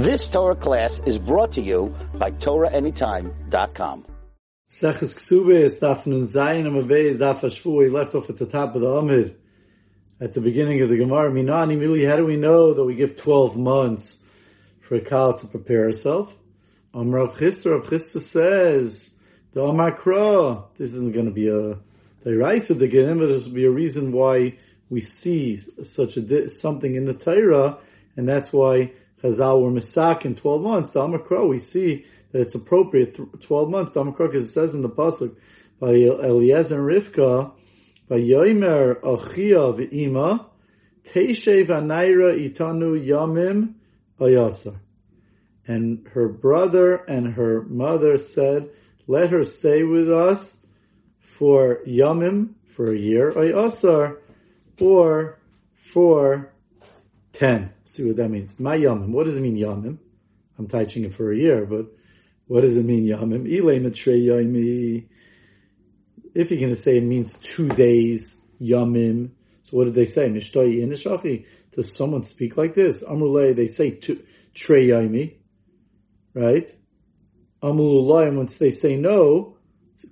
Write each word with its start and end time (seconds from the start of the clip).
This 0.00 0.28
Torah 0.28 0.56
class 0.56 1.00
is 1.04 1.18
brought 1.18 1.52
to 1.52 1.60
you 1.60 1.94
by 2.14 2.30
TorahAnytime.com. 2.30 4.06
Seches 4.70 5.14
Ksube 5.14 5.54
is 5.54 5.76
is. 5.76 7.84
He 7.84 7.90
left 7.90 8.14
off 8.14 8.30
at 8.30 8.38
the 8.38 8.46
top 8.46 8.74
of 8.74 8.80
the 8.80 8.88
Amid 8.88 9.36
at 10.18 10.32
the 10.32 10.40
beginning 10.40 10.80
of 10.80 10.88
the 10.88 10.96
Gemara. 10.96 11.30
Minani 11.30 11.76
Mili, 11.76 12.08
how 12.08 12.16
do 12.16 12.24
we 12.24 12.36
know 12.36 12.72
that 12.72 12.82
we 12.82 12.94
give 12.94 13.16
12 13.16 13.58
months 13.58 14.16
for 14.80 14.94
a 14.94 15.02
Kal 15.02 15.38
to 15.38 15.46
prepare 15.46 15.82
herself? 15.82 16.34
Rav 16.94 17.36
Chisda 17.36 18.22
says, 18.22 19.10
the 19.52 19.60
Amakra, 19.60 20.64
this 20.78 20.94
isn't 20.94 21.12
going 21.12 21.26
to 21.26 21.30
be 21.30 21.48
a 21.48 21.78
the 22.78 22.88
Genim, 22.88 23.18
but 23.18 23.26
there's 23.26 23.44
be 23.50 23.66
a 23.66 23.70
reason 23.70 24.12
why 24.12 24.56
we 24.88 25.02
see 25.02 25.60
such 25.90 26.16
a 26.16 26.22
something 26.58 26.94
in 26.94 27.04
the 27.04 27.12
Torah, 27.12 27.76
and 28.16 28.26
that's 28.26 28.50
why 28.50 28.92
Chazal 29.22 29.62
were 29.62 29.70
misak 29.70 30.24
in 30.24 30.34
12 30.34 30.62
months. 30.62 30.90
The 30.92 31.46
we 31.46 31.58
see 31.58 32.06
that 32.32 32.40
it's 32.40 32.54
appropriate 32.54 33.18
12 33.42 33.70
months. 33.70 33.92
The 33.92 34.04
because 34.04 34.50
it 34.50 34.54
says 34.54 34.74
in 34.74 34.82
the 34.82 34.88
Pasuk, 34.88 35.36
by 35.78 35.90
Eliezer 35.90 36.76
and 36.76 37.04
Rivka, 37.04 37.52
by 38.08 38.16
Yoimer 38.16 39.00
Achia 39.00 39.74
v'ima, 39.78 40.46
Teishev 41.04 41.68
Anaira 41.68 42.36
Itanu 42.38 43.04
Yamim 43.04 43.74
Ayasa. 44.18 44.78
And 45.66 46.08
her 46.12 46.28
brother 46.28 46.96
and 46.96 47.34
her 47.34 47.62
mother 47.62 48.18
said, 48.18 48.70
let 49.06 49.30
her 49.30 49.44
stay 49.44 49.82
with 49.82 50.10
us 50.10 50.64
for 51.38 51.80
Yamim, 51.86 52.54
for 52.74 52.92
a 52.92 52.98
year, 52.98 53.32
Ayasar, 53.32 54.18
or 54.80 55.38
for 55.92 56.52
10. 57.34 57.72
See 57.84 58.06
what 58.06 58.16
that 58.16 58.28
means. 58.28 58.58
My 58.58 58.76
Yamim. 58.76 59.08
What 59.08 59.26
does 59.26 59.36
it 59.36 59.40
mean 59.40 59.56
Yamim? 59.56 59.98
I'm 60.58 60.68
teaching 60.68 61.04
it 61.04 61.14
for 61.14 61.32
a 61.32 61.36
year, 61.36 61.64
but 61.64 61.86
what 62.46 62.62
does 62.62 62.76
it 62.76 62.84
mean 62.84 63.06
Yamim? 63.06 63.42
Matre 63.82 64.12
Yami. 64.12 65.06
If 66.34 66.50
you're 66.50 66.60
going 66.60 66.74
to 66.74 66.80
say 66.80 66.98
it 66.98 67.04
means 67.04 67.32
two 67.42 67.68
days, 67.68 68.40
Yamim. 68.60 69.30
So 69.64 69.76
what 69.76 69.84
did 69.84 69.94
they 69.94 70.06
say? 70.06 70.28
Mishtoi 70.28 70.78
Inishachi. 70.82 71.46
Does 71.72 71.96
someone 71.96 72.24
speak 72.24 72.56
like 72.56 72.74
this? 72.74 73.02
Amrulay, 73.02 73.54
they 73.54 73.68
say 73.68 73.92
two, 73.92 74.24
Trey 74.54 74.88
Yami. 74.88 75.36
Right? 76.34 76.74
Amululay, 77.62 78.28
and 78.28 78.36
once 78.36 78.58
they 78.58 78.72
say 78.72 78.96
no, 78.96 79.56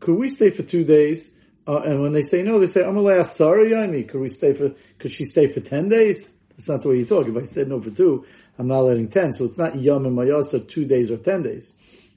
could 0.01 0.17
we 0.17 0.29
stay 0.29 0.51
for 0.51 0.63
two 0.63 0.85
days? 0.85 1.33
Uh, 1.67 1.81
and 1.85 2.01
when 2.01 2.13
they 2.13 2.23
say 2.23 2.43
no, 2.43 2.59
they 2.59 2.67
say, 2.67 2.83
Amalei 2.83 3.21
Asara 3.21 3.69
Yami. 3.69 4.09
Could 4.09 4.21
we 4.21 4.29
stay 4.29 4.55
for, 4.55 4.71
could 4.99 5.13
she 5.13 5.25
stay 5.27 5.51
for 5.51 5.61
10 5.61 5.89
days? 5.89 6.33
That's 6.59 6.69
not 6.69 6.83
the 6.83 6.89
way 6.89 6.97
you 6.97 7.07
talk. 7.07 7.29
If 7.29 7.37
I 7.37 7.45
said 7.45 7.69
no 7.69 7.81
for 7.81 7.91
two, 7.91 8.27
I'm 8.59 8.67
not 8.67 8.81
letting 8.81 9.09
10. 9.09 9.35
So 9.35 9.45
it's 9.45 9.57
not 9.57 9.75
Yamim 9.75 10.15
Mayasa, 10.15 10.69
two 10.69 10.87
days 10.87 11.09
or 11.09 11.17
10 11.17 11.45
days. 11.45 11.73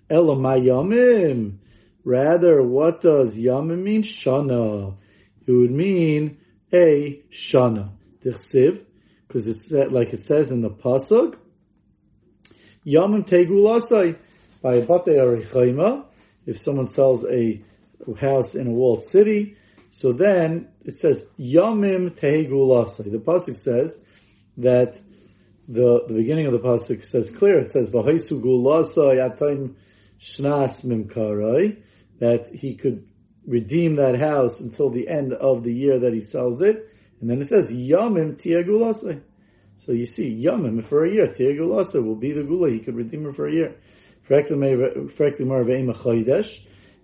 Ela. 0.09 0.35
Rather, 2.03 2.63
what 2.63 3.01
does 3.01 3.35
Yamim 3.35 3.83
mean? 3.83 4.01
Shana. 4.01 4.95
It 5.45 5.51
would 5.51 5.69
mean 5.69 6.39
a 6.73 7.21
Shana. 7.31 7.91
Dichsiv. 8.25 8.83
Because 9.27 9.45
it's 9.45 9.71
like 9.71 10.11
it 10.11 10.23
says 10.23 10.49
in 10.49 10.63
the 10.63 10.71
Pasuk. 10.71 11.35
Yamim 12.83 13.27
Tegulasai. 13.27 14.17
By 14.63 14.79
Bate 14.79 15.19
Arichaima. 15.19 16.05
If 16.47 16.63
someone 16.63 16.87
sells 16.87 17.23
a 17.29 17.61
house 18.19 18.55
in 18.55 18.65
a 18.65 18.71
walled 18.71 19.03
city, 19.07 19.55
so 19.91 20.13
then 20.13 20.69
it 20.83 20.97
says 20.97 21.29
Yamim 21.39 22.19
Tehegulasai. 22.19 23.11
The 23.11 23.19
pasuk 23.19 23.63
says 23.63 24.03
that 24.57 24.99
the 25.67 26.03
the 26.07 26.13
beginning 26.13 26.47
of 26.47 26.53
the 26.53 26.59
pasuk 26.59 27.05
says 27.05 27.29
clear. 27.35 27.59
It 27.59 27.71
says 27.71 27.91
V'haisu 27.91 28.41
Gulasai 28.41 29.17
Atayim 29.17 29.75
Shnas 30.19 30.83
Mimkarai 30.85 31.81
that 32.19 32.49
he 32.53 32.75
could 32.75 33.07
redeem 33.47 33.95
that 33.95 34.19
house 34.19 34.59
until 34.61 34.89
the 34.89 35.09
end 35.09 35.33
of 35.33 35.63
the 35.63 35.73
year 35.73 35.99
that 35.99 36.13
he 36.13 36.21
sells 36.21 36.61
it, 36.61 36.89
and 37.19 37.29
then 37.29 37.41
it 37.41 37.49
says 37.49 37.71
Yamim 37.71 38.39
Tehegulasai. 38.41 39.21
So 39.77 39.93
you 39.93 40.05
see, 40.05 40.43
Yamim 40.43 40.87
for 40.87 41.05
a 41.05 41.11
year, 41.11 41.27
Tehegulasai 41.27 42.05
will 42.05 42.15
be 42.15 42.33
the 42.33 42.43
gula. 42.43 42.69
He 42.69 42.79
could 42.79 42.95
redeem 42.95 43.23
her 43.23 43.33
for 43.33 43.47
a 43.47 43.53
year. 43.53 43.75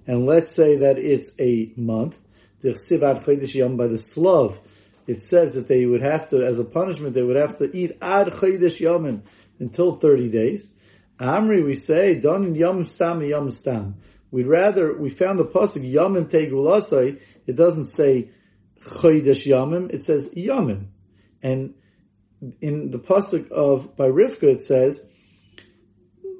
And 0.07 0.25
let's 0.25 0.55
say 0.55 0.75
that 0.77 0.97
it's 0.97 1.33
a 1.39 1.73
month. 1.75 2.16
The 2.61 2.69
Sivat 2.69 3.23
Chodesh 3.23 3.53
Yom 3.55 3.75
by 3.75 3.88
the 3.88 3.97
Slav. 3.97 4.59
It 5.07 5.22
says 5.22 5.53
that 5.53 5.69
they 5.69 5.85
would 5.85 6.01
have 6.01 6.29
to, 6.29 6.45
as 6.45 6.59
a 6.59 6.66
punishment, 6.66 7.16
they 7.16 7.23
would 7.23 7.38
have 7.38 7.57
to 7.59 7.75
eat 7.75 7.97
Ad 8.01 8.28
Chodesh 8.28 8.78
Yomim 8.79 9.22
until 9.57 9.95
30 9.95 10.29
days. 10.29 10.75
Amri, 11.18 11.66
we 11.66 11.75
say, 11.75 12.19
Don 12.19 12.53
Yom 12.53 12.85
Stam 12.85 13.23
Yom 13.23 13.50
Stam. 13.50 13.95
We'd 14.29 14.47
rather, 14.47 14.95
we 14.97 15.09
found 15.09 15.40
the 15.40 15.45
pasuk 15.45 15.90
Yomim 15.90 16.29
Tegulasai. 16.29 17.22
It 17.47 17.56
doesn't 17.56 17.95
say 17.95 18.31
Chodesh 18.81 19.45
Yomim, 19.45 19.94
it 19.94 20.03
says 20.03 20.29
Yomim. 20.35 20.88
And 21.41 21.75
in 22.62 22.91
the 22.91 23.00
pasuk 23.00 23.50
of, 23.50 23.95
by 23.95 24.07
Rivka, 24.07 24.44
it 24.44 24.62
says, 24.62 25.03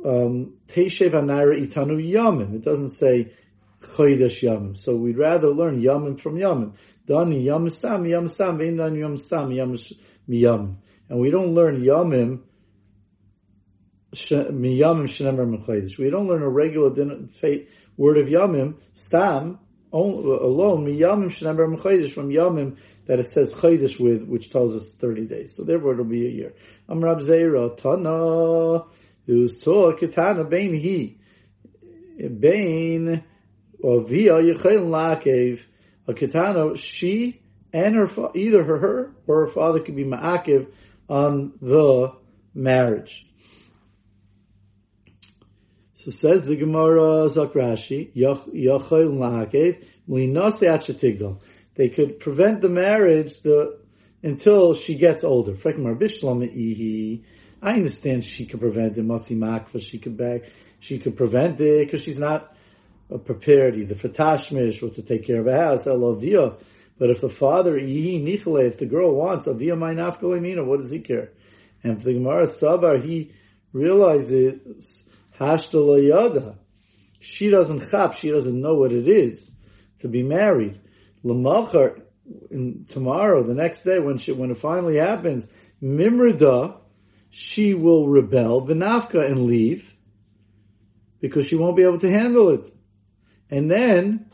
um, 0.06 0.58
Teishev 0.68 1.14
Itanu 1.14 2.06
Yomim. 2.06 2.54
It 2.54 2.66
doesn't 2.66 2.98
say 3.00 3.34
Chodesh 3.82 4.44
Yamim. 4.44 4.78
So 4.78 4.96
we'd 4.96 5.18
rather 5.18 5.50
learn 5.50 5.82
Yamim 5.82 6.22
from 6.22 6.36
Yamim. 6.36 6.74
Dani 7.08 7.44
Yam 7.44 7.70
Stam, 7.70 8.06
Yam 8.06 8.28
Stam, 8.28 8.58
Vein 8.58 8.78
Dan 8.78 8.96
Yam 8.96 9.18
Stam, 9.18 9.52
Yam 9.52 9.76
Miyamim. 10.30 10.76
And 11.10 11.20
we 11.20 11.32
don't 11.32 11.54
learn 11.54 11.82
Yamim 11.82 12.42
Miyamim 14.14 15.08
Shenemar 15.08 15.48
Mechodesh. 15.48 15.98
We 15.98 16.10
don't 16.10 16.28
learn 16.28 16.42
a 16.42 16.50
regular 16.50 16.90
word 17.98 18.18
of 18.18 18.28
Yamim, 18.28 18.76
Stam, 18.94 19.60
alone, 19.94 20.86
Miyamim 20.86 21.32
Shenemar 21.32 21.74
Mechodesh, 21.74 22.12
from 22.12 22.30
Yamim 22.30 22.78
that 23.06 23.20
it 23.20 23.28
says 23.32 23.54
Chodesh 23.54 24.00
with, 24.00 24.24
which 24.28 24.50
tells 24.50 24.76
us 24.76 24.96
30 24.96 25.28
days. 25.28 25.54
So 25.56 25.64
therefore 25.64 25.94
it'll 25.94 26.06
be 26.06 26.26
a 26.28 26.30
year. 26.30 26.54
Amrab 26.90 27.22
Zera, 27.22 27.76
Tana, 27.78 28.84
who's 29.26 29.56
Torah, 29.64 29.96
Ketana, 29.98 30.50
Bain 30.50 30.74
He, 30.74 31.20
Bain, 32.18 33.24
or 33.82 34.02
Yechel 34.02 34.88
Lakev, 34.88 35.62
a 36.08 36.14
Ketana, 36.14 36.78
she 36.78 37.42
and 37.74 37.96
her, 37.96 38.10
either 38.34 38.64
her, 38.64 39.12
or 39.28 39.46
her 39.46 39.52
father 39.52 39.82
could 39.82 39.96
be 39.96 40.06
Ma'akiv 40.06 40.68
on 41.10 41.54
the 41.62 42.14
marriage. 42.54 43.26
So 45.96 46.12
says 46.12 46.46
the 46.46 46.56
Gemara 46.56 47.30
Zakrashi, 47.30 48.12
Achatigdal. 50.66 51.40
They 51.76 51.90
could 51.90 52.20
prevent 52.20 52.62
the 52.62 52.70
marriage 52.70 53.36
the, 53.44 53.78
until 54.24 54.74
she 54.74 54.96
gets 54.96 55.24
older. 55.24 55.56
I 57.62 57.74
understand 57.74 58.24
she 58.24 58.46
could 58.46 58.60
prevent 58.60 58.98
it, 58.98 59.06
Matzi 59.06 59.36
Makva, 59.36 59.86
she 59.86 59.98
could 60.00 60.18
beg, 60.18 60.50
she 60.80 61.00
could 61.00 61.18
prevent 61.18 61.60
it 61.60 61.86
because 61.86 62.04
she's 62.04 62.18
not 62.18 62.56
prepared 63.26 63.78
either 63.78 63.96
for 63.96 64.10
tashmish 64.10 64.84
or 64.84 64.90
to 64.90 65.02
take 65.02 65.26
care 65.26 65.40
of 65.40 65.48
a 65.48 65.56
house, 65.56 65.86
elovia. 65.86 66.58
But 67.00 67.10
if 67.12 67.22
the 67.22 67.30
father, 67.30 67.78
if 67.78 68.78
the 68.78 68.86
girl 68.86 69.14
wants, 69.14 69.48
avia 69.48 69.76
my 69.76 69.94
nafkalemina, 69.94 70.66
what 70.66 70.82
does 70.82 70.92
he 70.92 71.00
care? 71.00 71.32
And 71.84 71.98
if 71.98 72.04
the 72.04 72.14
Gemara 72.14 72.48
Sabar, 72.48 73.00
he 73.06 73.32
realizes, 73.72 74.60
hashtalayada, 75.40 76.58
she 77.20 77.50
doesn't 77.50 77.90
chap, 77.92 78.16
she 78.16 78.32
doesn't 78.32 78.60
know 78.60 78.74
what 78.74 78.92
it 78.92 79.08
is 79.08 79.52
to 80.00 80.08
be 80.08 80.24
married. 80.24 80.80
Lamachar, 81.24 82.02
tomorrow, 82.90 83.44
the 83.44 83.56
next 83.56 83.84
day, 83.84 84.00
when 84.00 84.18
she, 84.18 84.32
when 84.32 84.52
it 84.52 84.58
finally 84.58 84.98
happens, 84.98 85.48
mimrida, 85.82 86.78
she 87.30 87.74
will 87.74 88.08
rebel, 88.08 88.66
vinafka, 88.66 89.24
and 89.24 89.46
leave, 89.46 89.94
because 91.20 91.46
she 91.48 91.56
won't 91.56 91.78
be 91.78 91.84
able 91.84 92.00
to 92.00 92.10
handle 92.10 92.50
it. 92.50 92.74
And 93.50 93.70
then 93.72 94.30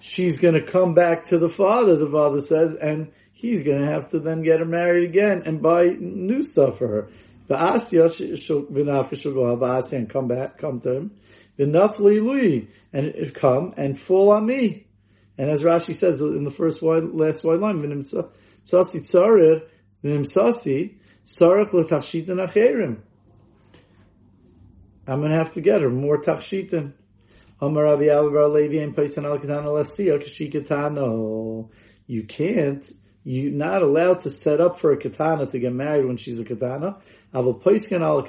she's 0.00 0.38
going 0.38 0.54
to 0.54 0.64
come 0.64 0.94
back 0.94 1.26
to 1.30 1.38
the 1.38 1.48
father, 1.48 1.96
the 1.96 2.10
father 2.10 2.40
says, 2.40 2.74
and 2.74 3.12
he's 3.32 3.64
going 3.64 3.80
to 3.80 3.86
have 3.86 4.10
to 4.10 4.20
then 4.20 4.42
get 4.42 4.60
her 4.60 4.66
married 4.66 5.08
again 5.08 5.42
and 5.46 5.62
buy 5.62 5.96
new 5.98 6.42
stuff 6.42 6.78
for 6.78 6.88
her. 6.88 7.08
The 7.46 7.56
Asya 7.56 8.42
she'll 8.42 9.34
go 9.34 9.64
out, 9.64 9.92
and 9.92 10.08
come 10.08 10.28
back, 10.28 10.58
come 10.58 10.80
to 10.80 10.94
him. 10.94 11.10
The 11.56 11.66
Lui, 11.66 12.68
and 12.92 13.34
come 13.34 13.74
and 13.76 14.00
fall 14.00 14.32
on 14.32 14.46
me. 14.46 14.86
And 15.36 15.50
as 15.50 15.60
Rashi 15.60 15.94
says 15.94 16.20
in 16.20 16.44
the 16.44 16.50
first 16.50 16.82
last 16.82 17.44
wide 17.44 17.60
line, 17.60 17.82
Vinim 17.82 18.04
Sasi 18.64 19.00
Tzarech, 19.00 19.62
Vinim 20.02 20.26
Sasi, 20.26 20.96
Tzarech 21.26 21.72
L'Tachshitan 21.72 22.40
Acherim. 22.46 22.98
I'm 25.06 25.20
going 25.20 25.32
to 25.32 25.38
have 25.38 25.52
to 25.52 25.60
get 25.60 25.82
her 25.82 25.90
more 25.90 26.20
Tachshitan. 26.22 26.94
You 32.06 32.24
can't. 32.28 32.90
You're 33.26 33.52
not 33.52 33.82
allowed 33.82 34.20
to 34.20 34.30
set 34.30 34.60
up 34.60 34.80
for 34.80 34.92
a 34.92 34.98
katana 34.98 35.46
to 35.46 35.58
get 35.58 35.72
married 35.72 36.04
when 36.04 36.16
she's 36.16 36.38
a 36.38 36.44
katana. 36.44 36.98
Aval 37.32 37.62
al 38.02 38.22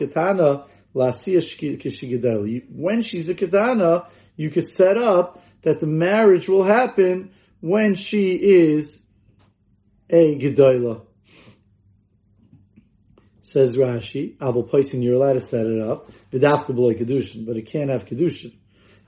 When 2.70 3.02
she's 3.02 3.30
a 3.30 3.36
katana, 3.36 4.08
you 4.38 4.50
could 4.50 4.78
set 4.78 4.98
up 4.98 5.44
that 5.64 5.80
the 5.80 5.88
marriage 5.88 6.48
will 6.48 6.64
happen 6.64 7.32
when 7.60 7.96
she 7.96 8.36
is 8.36 9.02
a 10.10 10.38
gedola. 10.40 11.02
Says 13.42 13.74
Rashi, 13.74 14.36
Abel 14.42 14.64
Paisin, 14.64 15.02
you're 15.02 15.16
allowed 15.16 15.34
to 15.34 15.40
set 15.40 15.66
it 15.66 15.82
up. 15.82 16.12
But 16.32 16.44
it 16.44 17.66
can't 17.72 17.90
have 17.90 18.06
Kedushin. 18.06 18.54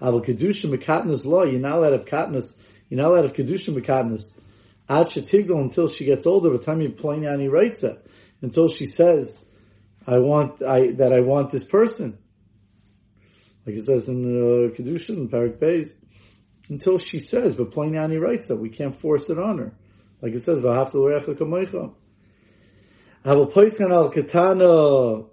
Abel 0.01 0.21
Kedushin 0.21 0.71
Mekatnas 0.71 1.25
law, 1.25 1.43
you're 1.43 1.59
not 1.59 1.77
allowed 1.77 1.89
to 1.89 1.97
have 1.97 2.05
Katnas, 2.05 2.55
you're 2.89 3.01
not 3.01 3.11
allowed 3.11 3.21
to 3.21 3.27
have 3.27 3.35
Kedushin 3.35 3.75
Mekatnas. 3.75 4.37
Ad 4.89 5.07
Shetigdal 5.07 5.59
until 5.59 5.87
she 5.89 6.05
gets 6.05 6.25
older, 6.25 6.51
by 6.51 6.57
the 6.57 6.63
time 6.63 6.81
you 6.81 6.89
play 6.89 7.17
Nani 7.17 7.47
writes 7.47 7.83
it, 7.83 8.05
until 8.41 8.69
she 8.69 8.85
says, 8.85 9.45
I 10.05 10.19
want, 10.19 10.63
I, 10.63 10.91
that 10.93 11.11
I 11.11 11.19
want 11.21 11.51
this 11.51 11.65
person. 11.65 12.17
Like 13.65 13.75
it 13.75 13.85
says 13.85 14.07
in 14.07 14.23
uh, 14.23 14.75
Kedushin, 14.75 15.29
Parak 15.29 15.57
Beis, 15.57 15.89
until 16.69 16.97
she 16.97 17.21
says, 17.21 17.55
but 17.55 17.71
plain 17.71 17.93
Nani 17.93 18.17
writes 18.17 18.47
that 18.47 18.57
we 18.57 18.69
can't 18.69 18.99
force 19.01 19.29
it 19.29 19.37
on 19.37 19.57
her. 19.57 19.73
Like 20.21 20.33
it 20.33 20.43
says, 20.43 20.59
V'hafta 20.59 20.93
l'recha 20.95 21.35
kamoicha. 21.35 21.93
Havel 23.25 23.47
poiskan 23.47 23.91
al 23.91 24.09
katana. 24.09 25.27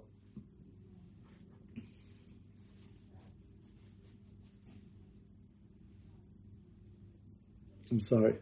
I'm 7.95 8.01
sorry. 8.01 8.35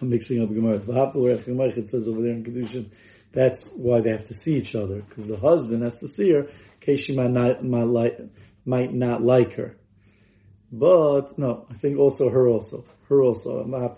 I'm 0.00 0.10
mixing 0.10 0.40
up 0.40 0.48
Gemara. 0.48 0.78
V'hafta 0.78 1.16
l'recha 1.16 1.42
kamoicha, 1.42 1.78
it 1.78 1.88
says 1.88 2.06
over 2.06 2.22
there 2.22 2.30
in 2.34 2.44
Kedushin. 2.44 2.90
That's 3.32 3.66
why 3.74 4.00
they 4.00 4.10
have 4.10 4.28
to 4.28 4.34
see 4.34 4.54
each 4.58 4.76
other, 4.76 5.02
because 5.02 5.26
the 5.26 5.36
husband 5.36 5.82
has 5.82 5.98
to 5.98 6.06
see 6.06 6.30
her, 6.30 6.42
in 6.42 6.50
case 6.80 7.00
she 7.00 7.16
might 7.16 7.32
not, 7.32 7.64
might, 7.64 7.88
like, 7.88 8.20
might 8.64 8.94
not 8.94 9.24
like 9.24 9.54
her. 9.54 9.76
But, 10.70 11.36
no, 11.36 11.66
I 11.68 11.74
think 11.78 11.98
also 11.98 12.30
her 12.30 12.46
also. 12.46 12.84
Her 13.08 13.22
also. 13.22 13.64
No, 13.64 13.90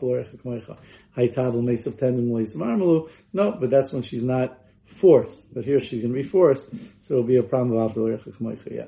but 3.61 3.71
that's 3.71 3.93
when 3.93 4.03
she's 4.03 4.25
not 4.25 4.59
forced. 5.01 5.43
But 5.53 5.67
here 5.67 5.81
she's 5.81 6.01
going 6.01 6.15
to 6.15 6.23
be 6.23 6.27
forced, 6.27 6.71
so 7.03 7.15
it'll 7.15 7.25
be 7.25 7.37
a 7.37 7.43
problem 7.43 7.77
of 7.77 7.95
yeah. 8.71 8.87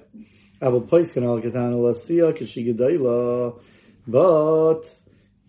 But 4.08 4.95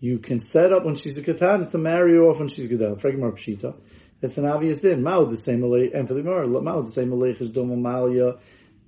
you 0.00 0.18
can 0.18 0.40
set 0.40 0.72
up 0.72 0.84
when 0.84 0.94
she's 0.94 1.18
a 1.18 1.22
katana 1.22 1.68
to 1.70 1.78
marry 1.78 2.14
her 2.14 2.22
off 2.22 2.38
when 2.38 2.48
she's 2.48 2.68
gedel. 2.68 3.00
Fregmar 3.00 3.32
pshita. 3.32 3.74
It's 4.22 4.38
an 4.38 4.46
obvious 4.46 4.80
din. 4.80 5.02
Mao 5.02 5.24
the 5.24 5.36
same 5.36 5.60
malay 5.60 5.90
and 5.92 6.06
for 6.06 6.14
the 6.14 6.22
Mao 6.22 6.82
the 6.82 6.92
same 6.92 7.10
malay 7.10 7.32
is 7.32 7.50
doma 7.50 7.76
malya 7.76 8.38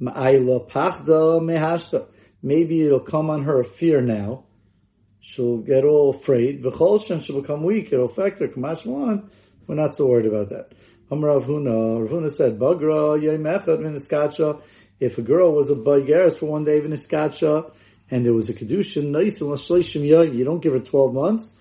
ma'ayla 0.00 0.68
pachda 0.70 1.40
mehashta 1.40 2.06
maybe 2.42 2.82
it'll 2.82 3.00
come 3.00 3.30
on 3.30 3.44
her 3.44 3.64
fear 3.64 4.00
now. 4.00 4.44
She'll 5.20 5.58
get 5.58 5.84
all 5.84 6.14
afraid. 6.14 6.62
V'chol 6.62 7.22
she'll 7.22 7.40
become 7.40 7.62
weak. 7.62 7.92
It'll 7.92 8.06
affect 8.06 8.40
her. 8.40 8.48
Kamash. 8.48 8.86
We're 9.66 9.74
not 9.74 9.94
so 9.94 10.06
worried 10.06 10.26
about 10.26 10.48
that. 10.50 10.72
Amr 11.10 11.40
Ravuna. 11.40 12.08
Ravuna 12.08 12.32
said, 12.32 12.58
Bagra 12.58 13.20
yem 13.22 13.44
echad 13.44 13.80
min 13.80 14.62
If 14.98 15.18
a 15.18 15.22
girl 15.22 15.52
was 15.52 15.70
a 15.70 15.74
baygeres 15.74 16.38
for 16.38 16.46
one 16.46 16.64
day 16.64 16.80
iskacha, 16.80 17.70
and 18.10 18.24
there 18.24 18.34
was 18.34 18.50
a 18.50 18.54
kedushin, 18.54 19.10
nice 19.10 19.40
and 19.40 19.50
shleishim 19.50 20.06
yom, 20.06 20.34
you 20.34 20.44
don't 20.44 20.60
give 20.60 20.72
her 20.72 20.80
12 20.80 21.14
months, 21.14 21.52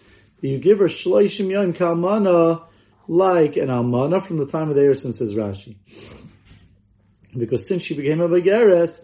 but 0.41 0.49
you 0.49 0.57
give 0.59 0.79
her 0.79 0.85
shleishim 0.85 1.51
yom 1.51 1.73
kalmana, 1.73 2.65
like 3.07 3.57
an 3.57 3.67
almana 3.67 4.25
from 4.25 4.37
the 4.37 4.45
time 4.45 4.69
of 4.69 4.75
the 4.75 4.81
Erison, 4.81 5.13
says 5.13 5.33
Rashi. 5.33 5.77
Because 7.37 7.67
since 7.67 7.83
she 7.83 7.95
became 7.95 8.21
a 8.21 8.27
baygeres, 8.27 9.03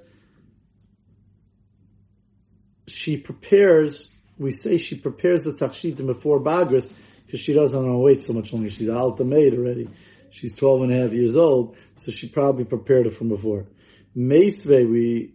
she 2.87 3.17
prepares, 3.17 4.09
we 4.37 4.51
say 4.51 4.77
she 4.77 4.95
prepares 4.95 5.43
the 5.43 5.53
tafshitim 5.53 6.07
before 6.07 6.39
Bagras, 6.39 6.91
because 7.25 7.41
she 7.41 7.53
doesn't 7.53 7.75
want 7.75 7.93
to 7.93 7.99
wait 7.99 8.21
so 8.23 8.33
much 8.33 8.53
longer. 8.53 8.69
She's 8.69 8.89
alta 8.89 9.23
maid 9.23 9.53
already. 9.53 9.89
She's 10.31 10.53
12 10.55 10.81
and 10.83 10.93
a 10.93 11.01
half 11.01 11.13
years 11.13 11.35
old, 11.35 11.77
so 11.95 12.11
she 12.11 12.27
probably 12.27 12.65
prepared 12.65 13.07
it 13.07 13.15
from 13.15 13.29
before. 13.29 13.67
Meisve, 14.17 14.89
we, 14.89 15.34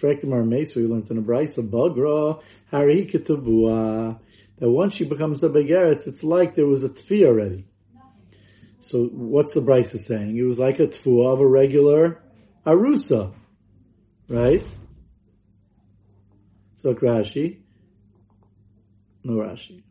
Frektimar 0.00 0.44
Meisve, 0.46 0.76
we 0.76 0.86
learned 0.86 1.10
in 1.10 1.18
a 1.18 1.22
Brisa, 1.22 1.68
Bagra, 1.68 2.42
Harikatavua, 2.72 4.18
that 4.58 4.70
once 4.70 4.96
she 4.96 5.04
becomes 5.04 5.42
a 5.44 5.48
Begeretz, 5.48 6.06
it's 6.06 6.22
like 6.22 6.54
there 6.54 6.66
was 6.66 6.84
a 6.84 6.88
Tfi 6.88 7.26
already. 7.26 7.66
So 8.80 9.04
what's 9.04 9.52
the 9.52 9.60
Brisa 9.60 9.98
saying? 9.98 10.36
It 10.36 10.42
was 10.42 10.58
like 10.58 10.80
a 10.80 10.86
Tfuah 10.86 11.34
of 11.34 11.40
a 11.40 11.46
regular 11.46 12.22
Arusa, 12.66 13.32
right? 14.28 14.64
So 16.78 16.94
Rashi. 16.94 17.58
No 19.22 19.34
Rashi. 19.34 19.82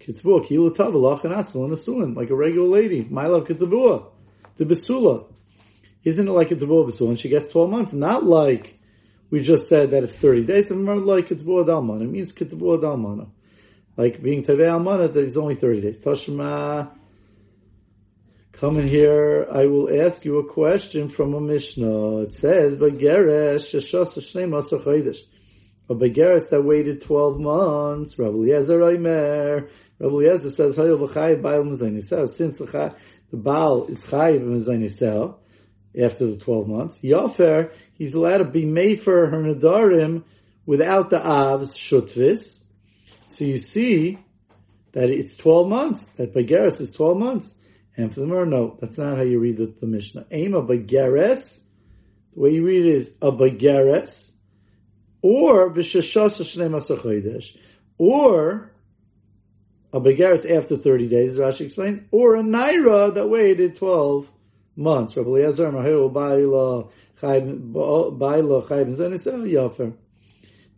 Kitzvua, 0.00 0.46
kilu 0.46 0.70
tavalach 0.76 1.24
and 1.24 1.32
asal 1.32 2.02
and 2.02 2.14
like 2.14 2.28
a 2.28 2.34
regular 2.34 2.68
lady. 2.68 3.06
My 3.08 3.26
love 3.26 3.46
kitzvua. 3.46 4.10
The 4.58 4.64
besula. 4.66 5.33
Isn't 6.04 6.28
it 6.28 6.32
like 6.32 6.50
a 6.50 6.56
tavua 6.56 6.90
besula 6.90 7.10
and 7.10 7.18
she 7.18 7.28
gets 7.28 7.50
12 7.50 7.70
months? 7.70 7.92
Not 7.92 8.24
like 8.24 8.78
we 9.30 9.42
just 9.42 9.68
said 9.68 9.90
that 9.92 10.04
it's 10.04 10.20
30 10.20 10.44
days. 10.44 10.70
And 10.70 10.84
more 10.84 10.96
like 10.96 11.30
it's 11.30 11.42
dalmana. 11.42 12.02
It 12.02 12.10
means 12.10 12.32
kitzvua 12.32 12.82
dalmana. 12.82 13.28
Like 13.96 14.22
being 14.22 14.44
tevei 14.44 14.68
almana, 14.68 15.12
that 15.12 15.24
is 15.24 15.36
only 15.36 15.54
30 15.54 15.80
days. 15.80 16.00
Tashma. 16.00 16.90
Come 18.52 18.78
in 18.78 18.86
here, 18.86 19.48
I 19.50 19.66
will 19.66 19.90
ask 20.04 20.24
you 20.24 20.38
a 20.38 20.48
question 20.48 21.08
from 21.08 21.34
a 21.34 21.40
Mishnah. 21.40 22.18
It 22.22 22.34
says, 22.34 22.78
Bageresh, 22.78 23.74
Shashas 23.74 24.16
Shnei 24.16 24.48
Masach 24.48 24.86
a 25.88 25.94
Begaris 25.94 26.48
that 26.50 26.62
waited 26.62 27.02
12 27.02 27.40
months, 27.40 28.18
Rabbi 28.18 28.36
Eliezer 28.36 28.78
Oimer, 28.78 29.68
Rabbi 29.98 30.14
Eliezer 30.14 30.50
says, 30.50 30.76
Hayel 30.76 31.06
v'chayiv 31.06 31.42
ba'al 31.42 32.30
since 32.30 32.58
the, 32.58 32.94
Baal 33.32 33.86
is 33.86 34.06
chayiv 34.06 34.42
mezaynisel, 34.42 35.36
after 36.00 36.26
the 36.26 36.36
12 36.36 36.68
months, 36.68 36.98
Yofer, 37.02 37.70
he's 37.94 38.14
allowed 38.14 38.38
to 38.38 38.44
be 38.44 38.64
made 38.64 39.02
for 39.02 39.28
her 39.28 39.36
nadarim 39.38 40.24
without 40.66 41.10
the 41.10 41.18
avs 41.18 41.74
shutvis. 41.74 42.64
So 43.36 43.44
you 43.44 43.58
see 43.58 44.18
that 44.92 45.10
it's 45.10 45.36
12 45.36 45.68
months, 45.68 46.06
that 46.16 46.34
Begaris 46.34 46.80
is 46.80 46.90
12 46.90 47.16
months. 47.18 47.54
And 47.96 48.12
for 48.12 48.20
the 48.20 48.26
Mer, 48.26 48.44
no, 48.44 48.76
that's 48.80 48.98
not 48.98 49.16
how 49.16 49.22
you 49.22 49.38
read 49.38 49.56
the, 49.56 49.72
the 49.80 49.86
Mishnah. 49.86 50.26
Aim 50.30 50.54
a 50.54 50.62
Begaris, 50.62 51.60
the 52.34 52.40
way 52.40 52.50
you 52.50 52.64
read 52.64 52.86
it 52.86 52.96
is 52.96 53.16
a 53.22 53.30
Begaris, 53.30 54.32
or 55.22 55.70
v'shashas 55.72 56.40
shnei 56.40 56.70
masachodesh, 56.70 57.56
or 57.98 58.72
a 59.92 60.00
begaris 60.00 60.44
after 60.50 60.76
30 60.76 61.08
days, 61.08 61.30
as 61.30 61.38
Rashi 61.38 61.66
explains, 61.66 62.00
or 62.10 62.34
a 62.34 62.42
naira 62.42 63.14
that 63.14 63.28
waited 63.28 63.76
12 63.76 64.28
months. 64.76 65.16
Rabbi 65.16 65.28
Eliezer 65.28 65.70
Maheu 65.70 66.12
Baila 66.12 66.88
Baila 67.20 68.62
Chayim 68.62 68.94
Zenisel 68.96 69.50
Yafer. 69.50 69.94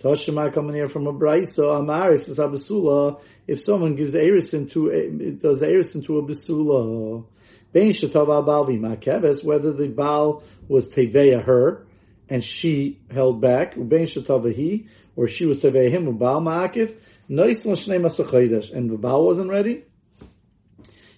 Toshima 0.00 0.52
coming 0.52 0.74
here 0.74 0.88
from 0.88 1.06
a 1.06 1.12
brayso 1.12 1.80
Amaris 1.80 2.28
is 2.28 2.38
Abasula. 2.38 3.20
If 3.46 3.60
someone 3.60 3.94
gives 3.96 4.14
Erison 4.14 4.70
to 4.72 5.38
does 5.40 5.60
Erison 5.60 6.04
to 6.06 6.18
a 6.18 6.22
Basula, 6.22 7.24
Bein 7.72 7.90
Shatav 7.90 8.26
Balvi 8.46 8.78
Makeves, 8.78 9.44
whether 9.44 9.72
the 9.72 9.88
Baal 9.88 10.42
was 10.68 10.90
Teveya 10.90 11.44
her, 11.44 11.86
and 12.28 12.42
she 12.42 13.00
held 13.10 13.40
back, 13.40 13.74
ubein 13.74 14.02
shetavahi, 14.02 14.88
or 15.14 15.28
she 15.28 15.46
was 15.46 15.58
tevehim, 15.58 16.06
ubal 16.06 16.42
ma'akif, 16.42 16.96
nois 17.28 17.64
l'shnei 17.64 18.00
masachodesh, 18.00 18.72
and 18.72 18.90
the 18.90 18.96
Baal 18.96 19.24
wasn't 19.24 19.48
ready, 19.48 19.84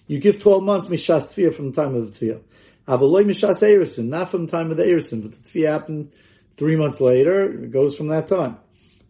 you 0.07 0.19
give 0.19 0.39
12 0.39 0.63
months 0.63 0.87
mishas 0.87 1.33
tfiyah 1.33 1.53
from 1.53 1.71
the 1.71 1.81
time 1.81 1.95
of 1.95 2.11
the 2.11 2.25
tfiyah. 2.25 2.41
Avaloi 2.89 3.23
mishas 3.23 3.61
erison, 3.61 4.05
not 4.05 4.31
from 4.31 4.47
the 4.47 4.51
time 4.51 4.71
of 4.71 4.77
the 4.77 4.83
erison, 4.83 5.21
but 5.21 5.31
the 5.31 5.49
tfiyah 5.49 5.73
happened 5.73 6.11
three 6.57 6.75
months 6.75 6.99
later, 6.99 7.63
it 7.63 7.71
goes 7.71 7.95
from 7.95 8.07
that 8.07 8.27
time. 8.27 8.57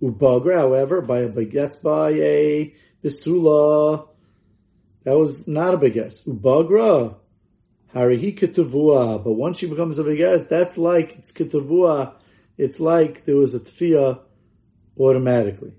Ubagra, 0.02 0.58
however, 0.58 1.00
by 1.02 1.20
a 1.20 1.30
bagetz 1.30 1.82
by 1.82 2.10
a 2.12 2.76
bisula, 3.02 4.10
that 5.06 5.18
was 5.18 5.48
not 5.48 5.76
a 5.76 5.78
bagetz. 5.78 6.22
Ubagra, 6.26 7.16
Harihi 7.96 8.38
ketavua, 8.38 9.24
but 9.24 9.32
once 9.32 9.60
she 9.60 9.68
becomes 9.68 9.98
a 9.98 10.04
begeres, 10.04 10.50
that's 10.50 10.78
like 10.78 11.14
it's 11.18 11.32
ketavua. 11.32 12.16
It's 12.58 12.82
like 12.82 13.26
there 13.26 13.38
was 13.38 13.56
a 13.56 13.62
tefiyah 13.62 14.20
automatically. 15.00 15.72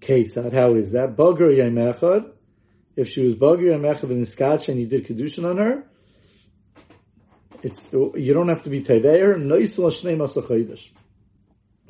Ketzad, 0.00 0.54
how 0.54 0.74
is 0.74 0.92
that? 0.92 1.16
Bagar 1.16 1.50
yemechad. 1.50 2.30
If 2.94 3.10
she 3.10 3.26
was 3.26 3.34
bagar 3.34 3.76
yemechad 3.76 4.10
in 4.10 4.22
iskach 4.22 4.68
and 4.68 4.78
you 4.78 4.86
did 4.86 5.06
kedushin 5.06 5.48
on 5.48 5.58
her, 5.58 5.88
it's 7.62 7.82
you 7.92 8.34
don't 8.34 8.48
have 8.48 8.62
to 8.62 8.70
be 8.70 8.82
teveir. 8.82 9.36
Noisel 9.36 9.90
shnei 9.90 10.16
masachodesh. 10.16 10.88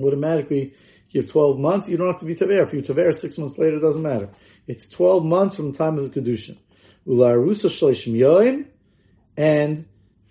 Automatically, 0.01 0.75
you 1.11 1.23
have 1.23 1.31
twelve 1.31 1.59
months. 1.59 1.89
You 1.89 1.97
don't 1.97 2.09
have 2.09 2.21
to 2.21 2.27
be 2.27 2.35
teveir. 2.35 2.67
If 2.67 2.73
you 2.73 2.83
teveir 2.83 3.17
six 3.17 3.39
months 3.39 3.59
later, 3.59 3.77
it 3.77 3.81
doesn't 3.81 4.03
matter. 4.03 4.31
It's 4.67 4.89
twelve 4.89 5.25
months 5.25 5.57
from 5.57 5.73
the 5.73 5.79
time 5.79 5.99
of 5.99 6.13
the 6.13 6.21
kedushin. 6.21 6.59
Ularusa 7.07 7.67
shloishim 7.67 8.15
yoim 8.15 8.67
and 9.37 9.87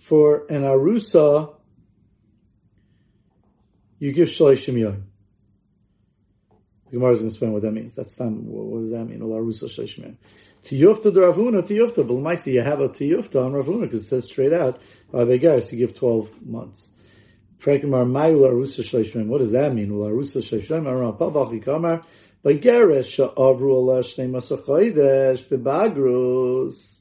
for 0.07 0.45
an 0.47 0.63
arusa, 0.63 1.53
you 3.99 4.11
give 4.11 4.29
shloishim 4.29 4.79
yom. 4.79 5.03
The 6.85 6.97
Gemara 6.97 7.13
is 7.13 7.19
going 7.19 7.29
to 7.29 7.33
explain 7.33 7.53
what 7.53 7.61
that 7.61 7.71
means. 7.71 7.95
That's 7.95 8.15
time. 8.15 8.45
what, 8.45 8.65
what 8.65 8.81
does 8.81 8.91
that 8.91 9.05
mean? 9.05 9.19
Olarusa 9.19 9.65
shloishim 9.65 10.03
yom. 10.03 10.17
Tiyufta 10.63 11.13
the 11.13 11.21
Ravuna, 11.21 11.63
tiyufta. 11.63 11.95
But 11.95 12.07
Lamaisi, 12.07 12.53
you 12.53 12.61
have 12.61 12.79
a 12.79 12.89
tiyufta 12.89 13.43
on 13.43 13.53
Ravuna 13.53 13.81
because 13.81 14.05
it 14.05 14.09
says 14.09 14.25
straight 14.25 14.53
out, 14.53 14.79
by 15.11 15.23
Avegaris, 15.23 15.69
to 15.69 15.75
give 15.75 15.97
12 15.97 16.45
months. 16.45 16.89
Frekimar 17.59 18.05
Mayu 18.05 18.39
Larusa 18.39 18.81
Shleishmim. 18.81 19.27
What 19.27 19.41
does 19.41 19.51
that 19.51 19.73
mean? 19.73 19.89
Larusa 19.89 20.41
Shleishmim. 20.41 20.87
Aram 20.87 21.13
Pavachi 21.13 21.63
Kamar. 21.63 22.03
Begeresh 22.43 23.19
Avru 23.35 23.73
Allah 23.75 24.01
Shnei 24.01 24.29
Masachoidesh 24.29 25.47
Bebagrus. 25.47 26.99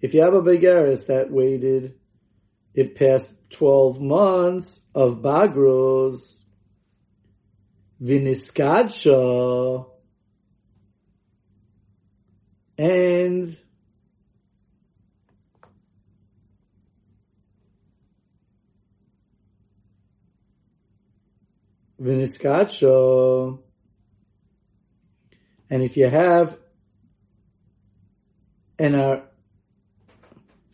If 0.00 0.14
you 0.14 0.22
have 0.22 0.34
a 0.34 0.42
Begeres 0.42 1.06
that 1.06 1.32
waited, 1.32 1.94
it 2.74 2.94
passed 2.94 3.34
12 3.50 4.00
months 4.00 4.86
of 4.94 5.18
Bagrus. 5.18 6.40
Viniskadsha. 8.00 9.86
And 12.78 13.56
Viniskacho. 22.00 23.58
And 25.70 25.82
if 25.82 25.96
you 25.96 26.08
have 26.08 26.56
an 28.78 28.94
uh, 28.94 29.20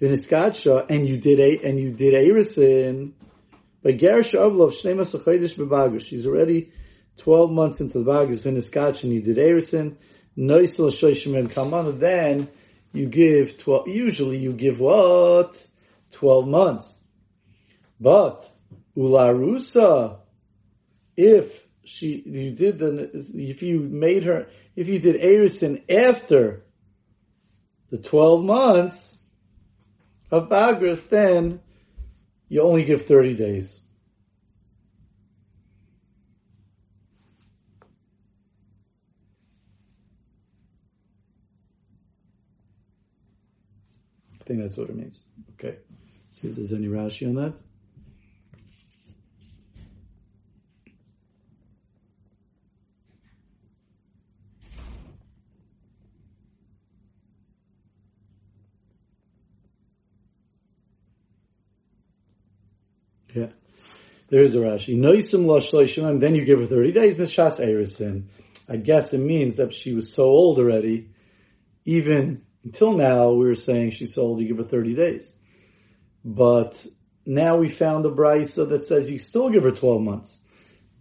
Viniskacho 0.00 0.86
and 0.88 1.08
you 1.08 1.16
did 1.16 1.40
a 1.40 1.66
and 1.66 1.80
you 1.80 1.92
did 1.92 2.14
Arison, 2.14 3.12
but 3.82 3.96
Gerish 3.96 4.34
Avlov 4.34 4.74
Shnemas 4.74 5.18
Achaydish 5.18 5.56
Bebagus, 5.56 6.06
she's 6.06 6.26
already 6.26 6.70
twelve 7.16 7.50
months 7.50 7.80
into 7.80 8.00
the 8.00 8.04
Bagus 8.04 8.40
Viniskacho 8.40 9.04
and 9.04 9.12
you 9.14 9.22
did 9.22 9.38
Arison, 9.38 9.96
Noisel 10.36 10.90
Shoishim 10.90 11.38
and 11.38 11.50
Kamana, 11.50 11.98
then 11.98 12.48
you 12.92 13.06
give 13.06 13.58
twelve 13.58 13.88
usually 13.88 14.38
you 14.38 14.52
give 14.52 14.80
what? 14.80 15.64
Twelve 16.10 16.46
months. 16.46 16.92
But 18.00 18.48
Ularusa 18.96 20.18
if 21.16 21.64
she 21.84 22.22
you 22.24 22.52
did 22.52 22.78
the 22.78 23.10
if 23.34 23.62
you 23.62 23.80
made 23.80 24.24
her 24.24 24.48
if 24.74 24.88
you 24.88 24.98
did 24.98 25.20
Arison 25.20 25.88
after 25.90 26.64
the 27.90 27.98
twelve 27.98 28.44
months 28.44 29.16
of 30.30 30.48
Bagras, 30.48 31.08
then 31.08 31.60
you 32.48 32.62
only 32.62 32.84
give 32.84 33.06
thirty 33.06 33.34
days. 33.34 33.80
I 44.44 44.46
think 44.46 44.60
that's 44.60 44.76
what 44.76 44.90
it 44.90 44.96
means. 44.96 45.18
Okay. 45.54 45.78
See 46.32 46.48
if 46.48 46.56
there's 46.56 46.74
any 46.74 46.86
Rashi 46.86 47.26
on 47.26 47.36
that. 47.36 47.54
Yeah. 63.32 63.46
There 64.28 64.42
is 64.42 64.54
a 64.54 64.58
Rashi. 64.58 64.98
Noisim 64.98 66.06
and 66.06 66.20
then 66.20 66.34
you 66.34 66.44
give 66.44 66.60
her 66.60 66.66
30 66.66 66.92
days, 66.92 67.14
mishas 67.16 67.60
erisin. 67.60 68.24
I 68.68 68.76
guess 68.76 69.14
it 69.14 69.18
means 69.18 69.56
that 69.56 69.72
she 69.72 69.94
was 69.94 70.12
so 70.14 70.24
old 70.24 70.58
already, 70.58 71.08
even 71.86 72.42
until 72.64 72.92
now 72.92 73.32
we 73.32 73.46
were 73.46 73.54
saying 73.54 73.90
she's 73.90 74.14
so 74.14 74.22
old, 74.22 74.40
you 74.40 74.48
give 74.48 74.58
her 74.58 74.64
30 74.64 74.94
days. 74.94 75.32
But 76.24 76.84
now 77.26 77.56
we 77.58 77.68
found 77.68 78.06
a 78.06 78.10
brisa 78.10 78.68
that 78.70 78.84
says 78.84 79.10
you 79.10 79.18
still 79.18 79.50
give 79.50 79.64
her 79.64 79.70
12 79.70 80.00
months. 80.00 80.36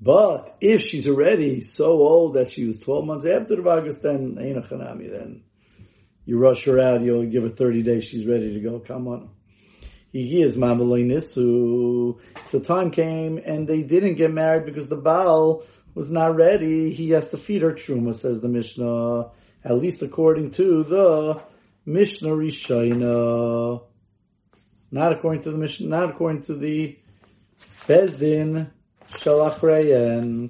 But 0.02 0.58
if 0.60 0.82
she's 0.82 1.08
already 1.08 1.62
so 1.62 1.86
old 1.86 2.34
that 2.36 2.52
she 2.52 2.66
was 2.66 2.78
12 2.80 3.06
months 3.06 3.26
after 3.26 3.56
the 3.56 3.62
Bagas, 3.62 4.02
then 4.02 4.38
ain't 4.40 4.58
a 4.58 4.62
then 4.78 5.44
you 6.26 6.38
rush 6.38 6.66
her 6.66 6.80
out, 6.80 7.02
you'll 7.02 7.26
give 7.26 7.44
her 7.44 7.50
30 7.50 7.84
days, 7.84 8.06
she's 8.06 8.26
ready 8.26 8.54
to 8.54 8.60
go, 8.60 8.80
come 8.80 9.08
on. 9.08 9.30
He 10.12 10.42
is 10.42 10.58
Nisu. 10.58 12.20
The 12.52 12.60
time 12.60 12.92
came 12.92 13.40
and 13.44 13.68
they 13.68 13.82
didn't 13.82 14.16
get 14.16 14.32
married 14.32 14.66
because 14.66 14.88
the 14.88 14.96
Baal 14.96 15.64
was 15.96 16.12
not 16.12 16.36
ready. 16.36 16.94
He 16.94 17.10
has 17.12 17.32
to 17.32 17.38
feed 17.38 17.64
her 17.64 17.72
truma, 17.72 18.14
says 18.14 18.40
the 18.40 18.48
Mishnah. 18.48 19.32
At 19.64 19.78
least 19.78 20.04
according 20.04 20.52
to 20.52 20.84
the 20.84 21.42
Mishnah 21.86 22.30
Rishayna. 22.30 23.84
Not 24.92 25.12
according 25.12 25.44
to 25.44 25.52
the 25.52 25.58
Mishnah, 25.58 25.88
not 25.88 26.10
according 26.12 26.44
to 26.44 26.56
the 26.56 26.98
Bezdin 27.88 28.70
Shalachreyen. 29.12 30.50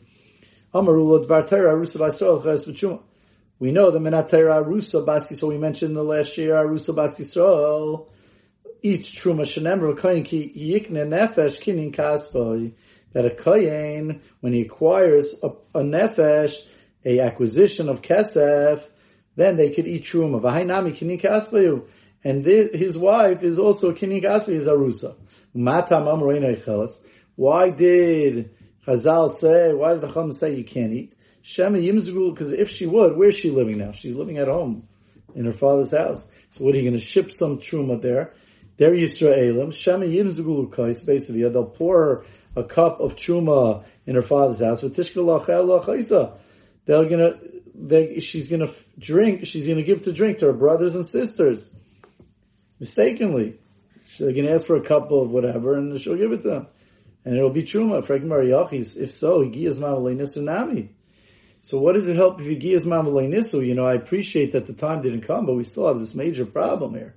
Amarullah 0.73 1.25
Dvar 1.25 1.47
Torah 1.47 1.75
Arusa 1.75 1.99
Basol 1.99 2.43
Ches 2.43 2.65
B'Truma. 2.65 3.01
We 3.59 3.71
know 3.71 3.91
the 3.91 3.99
Menat 3.99 4.29
Torah 4.29 4.63
Arusa 4.63 5.39
so 5.39 5.47
we 5.47 5.57
mentioned 5.57 5.95
the 5.95 6.03
last 6.03 6.37
year 6.37 6.53
Arusa 6.53 6.93
Yisrael 6.93 8.07
each 8.83 9.15
truma 9.15 9.43
shenemru 9.43 9.97
koyin 9.97 10.25
ki 10.25 10.53
yikne 10.57 11.07
nefesh 11.07 11.61
kinin 11.63 11.95
kasboy 11.95 12.73
that 13.13 13.25
a 13.25 13.29
koyin 13.29 14.19
when 14.41 14.51
he 14.51 14.61
acquires 14.61 15.39
a, 15.41 15.47
a 15.73 15.81
nefesh 15.81 16.55
a 17.05 17.21
acquisition 17.21 17.87
of 17.87 18.01
kesef 18.01 18.83
then 19.35 19.57
they 19.57 19.69
could 19.71 19.87
eat 19.87 20.03
truma 20.03 20.41
v'hainami 20.41 20.97
kinin 20.97 21.21
kasboy 21.21 21.85
and 22.23 22.43
this, 22.43 22.69
his 22.73 22.97
wife 22.97 23.43
is 23.43 23.59
also 23.59 23.93
kinin 23.93 24.23
kasboy 24.23 24.55
is 24.55 24.67
arusa. 24.67 25.15
Matam 25.53 26.05
amroina 26.05 26.91
why 27.35 27.69
did 27.69 28.51
Chazal 28.87 29.37
say 29.39 29.73
why 29.73 29.93
did 29.93 30.01
the 30.01 30.11
Chum 30.11 30.33
say 30.33 30.55
you 30.55 30.63
can't 30.63 30.93
eat? 30.93 31.13
Shema 31.41 31.77
Yimzgul 31.77 32.33
because 32.33 32.51
if 32.51 32.69
she 32.71 32.85
would 32.85 33.17
where's 33.17 33.35
she 33.35 33.51
living 33.51 33.77
now? 33.77 33.91
She's 33.91 34.15
living 34.15 34.37
at 34.37 34.47
home 34.47 34.87
in 35.35 35.45
her 35.45 35.53
father's 35.53 35.91
house. 35.91 36.29
So 36.51 36.63
what 36.63 36.75
are 36.75 36.77
you 36.77 36.83
going 36.83 36.99
to 36.99 37.05
ship 37.05 37.31
some 37.31 37.57
truma 37.57 38.01
there? 38.01 38.33
They're 38.77 38.93
Yisraelim. 38.93 39.73
Shema 39.73 40.05
Yimzugulu 40.05 40.71
Kais, 40.71 41.01
basically, 41.01 41.41
they'll 41.49 41.65
pour 41.65 42.25
a 42.55 42.63
cup 42.63 42.99
of 42.99 43.15
truma 43.15 43.83
in 44.05 44.15
her 44.15 44.21
father's 44.21 44.61
house. 44.61 44.81
They're 46.85 47.09
gonna, 47.09 47.39
they, 47.75 48.19
she's 48.19 48.49
gonna 48.49 48.71
drink, 48.97 49.45
she's 49.47 49.67
gonna 49.67 49.83
give 49.83 50.03
to 50.03 50.13
drink 50.13 50.39
to 50.39 50.47
her 50.47 50.53
brothers 50.53 50.95
and 50.95 51.07
sisters. 51.07 51.69
Mistakenly. 52.79 53.59
They're 54.19 54.33
gonna 54.33 54.51
ask 54.51 54.65
for 54.65 54.75
a 54.75 54.83
cup 54.83 55.11
of 55.11 55.29
whatever 55.29 55.75
and 55.75 55.99
she'll 55.99 56.17
give 56.17 56.31
it 56.31 56.41
to 56.43 56.49
them. 56.49 56.67
And 57.25 57.37
it'll 57.37 57.49
be 57.49 57.63
truma. 57.63 57.99
If 58.01 59.11
so, 59.11 59.39
Giyaz 59.41 59.77
Mamalei 59.77 60.89
So 61.61 61.79
what 61.79 61.93
does 61.93 62.07
it 62.07 62.15
help 62.15 62.41
if 62.41 62.47
you 62.47 62.57
Giyaz 62.57 62.85
Mamalei 62.85 63.65
You 63.65 63.75
know, 63.75 63.85
I 63.85 63.95
appreciate 63.95 64.51
that 64.51 64.67
the 64.67 64.73
time 64.73 65.01
didn't 65.01 65.21
come, 65.21 65.45
but 65.45 65.55
we 65.55 65.63
still 65.63 65.87
have 65.87 65.99
this 65.99 66.13
major 66.13 66.45
problem 66.45 66.93
here 66.93 67.15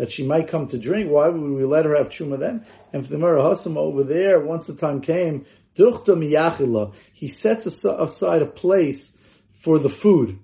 that 0.00 0.10
she 0.10 0.24
might 0.26 0.48
come 0.48 0.66
to 0.66 0.78
drink, 0.78 1.10
why 1.10 1.28
would 1.28 1.38
we 1.38 1.62
let 1.64 1.84
her 1.84 1.94
have 1.94 2.08
chuma 2.08 2.38
then? 2.38 2.64
And 2.90 3.04
for 3.04 3.12
the 3.12 3.18
Mara 3.18 3.42
Hasam 3.42 3.76
over 3.76 4.02
there, 4.02 4.40
once 4.40 4.64
the 4.64 4.74
time 4.74 5.02
came, 5.02 5.44
he 5.74 7.28
sets 7.28 7.66
aside 7.66 8.40
a 8.40 8.46
place 8.46 9.18
for 9.62 9.78
the 9.78 9.88
food. 9.88 10.38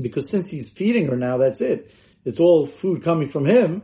Because 0.00 0.30
since 0.30 0.50
he's 0.50 0.70
feeding 0.70 1.06
her 1.06 1.16
now, 1.16 1.38
that's 1.38 1.60
it. 1.60 1.92
It's 2.24 2.40
all 2.40 2.66
food 2.66 3.02
coming 3.02 3.30
from 3.30 3.46
him. 3.46 3.82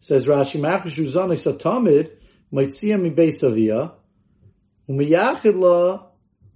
Says 0.00 0.26
Rashi, 0.26 0.60
Satamid, 0.60 2.10
might 2.50 2.72
see 2.72 2.90
him 2.90 3.04
in 3.04 3.14
Beisavia, 3.14 3.92
Umiyachidla 4.88 6.06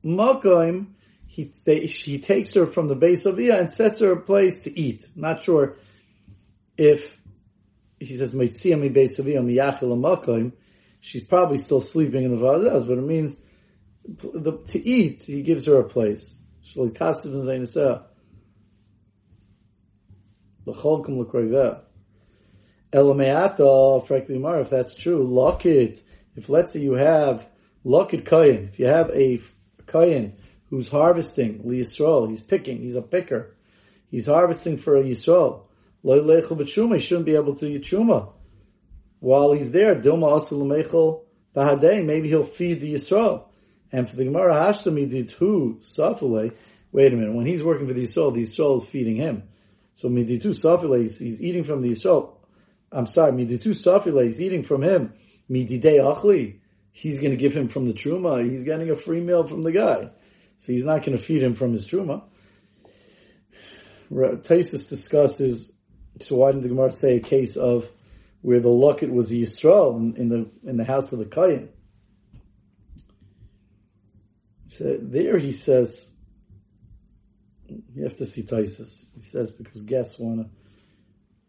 Makoim, 0.05 0.87
he, 1.27 1.51
he 1.65 2.19
takes 2.19 2.55
her 2.55 2.67
from 2.67 2.89
the 2.89 2.95
base 2.95 3.25
of 3.25 3.39
Iya 3.39 3.59
and 3.59 3.75
sets 3.75 4.01
her 4.01 4.13
a 4.13 4.21
place 4.21 4.63
to 4.63 4.79
eat. 4.79 5.07
Not 5.17 5.43
sure 5.43 5.79
if 6.77 7.17
he 7.99 8.19
says 8.19 8.35
Mitsia 8.35 8.79
mi 8.79 8.91
bashila 8.91 9.99
macoim. 9.99 10.53
she's 11.01 11.25
probably 11.25 11.57
still 11.57 11.81
sleeping 11.81 12.25
in 12.25 12.39
the 12.39 12.47
house, 12.47 12.85
but 12.85 12.99
it 12.99 13.07
means 13.07 13.43
the, 14.05 14.59
to 14.69 14.87
eat, 14.87 15.23
he 15.23 15.43
gives 15.43 15.67
her 15.67 15.79
a 15.79 15.85
place. 15.85 16.39
The 16.75 18.05
Elameata, 22.93 24.07
frankly, 24.07 24.43
if 24.61 24.71
that's 24.71 24.95
true, 24.95 25.27
lock 25.27 25.67
it. 25.67 26.03
If 26.37 26.49
let's 26.49 26.73
say 26.73 26.81
you 26.81 26.95
have 26.95 27.47
lock 27.85 28.15
it 28.15 28.25
kayin, 28.25 28.69
if 28.69 28.79
you 28.79 28.87
have 28.87 29.11
a 29.11 29.41
kayin 29.87 30.35
who's 30.71 30.89
harvesting 30.89 31.61
Yisrael, 31.61 32.29
he's 32.29 32.43
picking, 32.43 32.83
he's 32.83 32.97
a 32.97 33.03
picker, 33.03 33.55
he's 34.11 34.27
harvesting 34.27 34.79
for 34.79 34.97
a 34.97 35.03
Yisrael. 35.03 35.65
Lo 36.03 36.21
lechel 36.21 36.95
he 36.95 37.01
shouldn't 37.01 37.27
be 37.27 37.35
able 37.35 37.57
to 37.57 37.67
eat 37.67 37.85
truma. 37.85 38.33
While 39.21 39.53
he's 39.53 39.73
there, 39.73 39.95
Dilma 39.95 40.41
asul 40.41 41.23
bahadei, 41.55 42.05
maybe 42.05 42.29
he'll 42.29 42.45
feed 42.45 42.81
the 42.81 42.95
Yisrael. 42.95 43.45
And 43.93 44.09
for 44.09 44.17
the 44.17 44.25
Gemara, 44.25 44.55
Hashtami 44.55 45.09
did 45.09 45.31
who 45.33 45.81
Safale, 45.85 46.57
wait 46.93 47.13
a 47.13 47.17
minute, 47.17 47.35
when 47.35 47.47
he's 47.47 47.63
working 47.63 47.87
for 47.87 47.93
the 47.93 48.07
Yisrael, 48.07 48.33
the 48.33 48.43
Yisrael 48.43 48.81
is 48.81 48.87
feeding 48.87 49.17
him. 49.17 49.43
So 49.97 50.09
Miditu 50.09 50.55
Safale, 50.59 51.03
he's, 51.03 51.19
he's 51.19 51.41
eating 51.41 51.65
from 51.65 51.83
the 51.83 51.91
Yisrael. 51.91 52.37
I'm 52.91 53.07
sorry, 53.07 53.33
Miditu 53.33 53.69
Safale, 53.69 54.25
he's 54.25 54.41
eating 54.41 54.63
from 54.63 54.83
him. 54.83 55.13
Mididei 55.51 55.99
Achli, 55.99 56.61
he's 56.91 57.19
going 57.19 57.33
to 57.33 57.37
give 57.37 57.53
him 57.53 57.69
from 57.69 57.87
the 57.87 57.93
Truma, 57.93 58.49
he's 58.49 58.65
getting 58.65 58.91
a 58.91 58.97
free 58.97 59.21
meal 59.21 59.47
from 59.47 59.63
the 59.63 59.73
guy. 59.73 60.11
So 60.59 60.73
he's 60.73 60.85
not 60.85 61.05
going 61.05 61.19
to 61.19 61.23
feed 61.23 61.43
him 61.43 61.55
from 61.55 61.73
his 61.73 61.87
Truma. 61.87 62.23
Taisus 64.11 64.89
discusses, 64.89 65.73
so 66.21 66.37
why 66.37 66.53
didn't 66.53 66.63
the 66.63 66.69
Gemara 66.69 66.93
say 66.93 67.17
a 67.17 67.21
case 67.21 67.57
of 67.57 67.91
where 68.43 68.61
the 68.61 68.69
locket 68.69 69.11
was 69.11 69.31
Yisrael 69.31 69.97
in, 69.97 70.17
in 70.17 70.29
the 70.29 70.51
in 70.69 70.77
the 70.77 70.85
house 70.85 71.13
of 71.13 71.19
the 71.19 71.25
Kayan? 71.25 71.71
So 74.79 74.97
there 75.01 75.39
he 75.39 75.53
says, 75.53 76.11
you 77.69 78.05
have 78.05 78.17
to 78.17 78.27
see 78.27 78.43
Taisus. 78.43 79.05
He 79.15 79.31
says 79.31 79.51
because 79.51 79.83
guests 79.83 80.19
want 80.19 80.41
to 80.41 80.51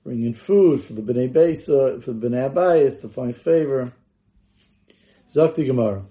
bring 0.04 0.24
in 0.26 0.34
food 0.34 0.86
for 0.86 0.94
the 0.94 1.02
Bnei 1.02 1.32
Beisa, 1.32 2.04
for 2.04 2.12
the 2.12 2.28
Bnei 2.28 2.52
Abayis 2.52 3.02
to 3.02 3.10
find 3.10 3.36
favor. 3.36 3.94
Zakti 5.34 5.66
Gemara. 5.66 6.06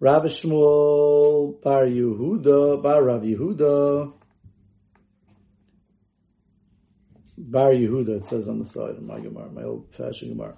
Rabbi 0.00 0.26
Shmuel 0.26 1.60
Bar 1.62 1.84
Yehuda, 1.84 2.82
Bar 2.82 3.02
Rav 3.02 3.22
Yehuda, 3.22 4.12
Bar 7.36 7.70
Yehuda, 7.70 8.20
it 8.20 8.26
says 8.26 8.48
on 8.48 8.60
the 8.60 8.66
side 8.66 8.90
of 8.96 9.02
my 9.02 9.18
Gemara, 9.18 9.50
my 9.50 9.62
old 9.62 9.88
fashioned 9.96 10.36
Gemara. 10.36 10.56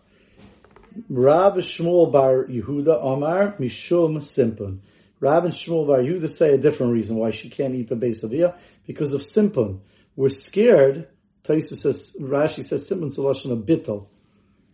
Rav 1.08 1.54
Shmuel 1.54 2.12
Bar 2.12 2.44
Yehuda 2.44 3.02
Omar 3.02 3.56
Mishum 3.58 4.26
Simpon. 4.26 4.82
Rav 5.20 5.44
and 5.44 5.54
Shmuel 5.54 5.86
Bar 5.86 5.98
Yehuda 5.98 6.30
say 6.30 6.54
a 6.54 6.58
different 6.58 6.92
reason 6.92 7.16
why 7.16 7.30
she 7.30 7.48
can't 7.48 7.74
eat 7.74 7.90
of 7.90 7.98
Iyah, 7.98 8.56
because 8.86 9.14
of 9.14 9.28
Simpon. 9.28 9.80
We're 10.14 10.28
scared, 10.28 11.08
Taisa 11.44 11.76
says, 11.76 12.16
Rashi 12.20 12.66
says 12.66 12.86
Simpon's 12.86 13.18
a 13.18 13.22
Lashon 13.22 13.52
of 13.52 13.60
Bittel. 13.60 14.06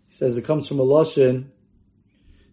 He 0.09 0.17
says 0.17 0.37
it 0.37 0.45
comes 0.45 0.69
from 0.69 0.81
a 0.81 0.85
Lashon, 0.85 1.47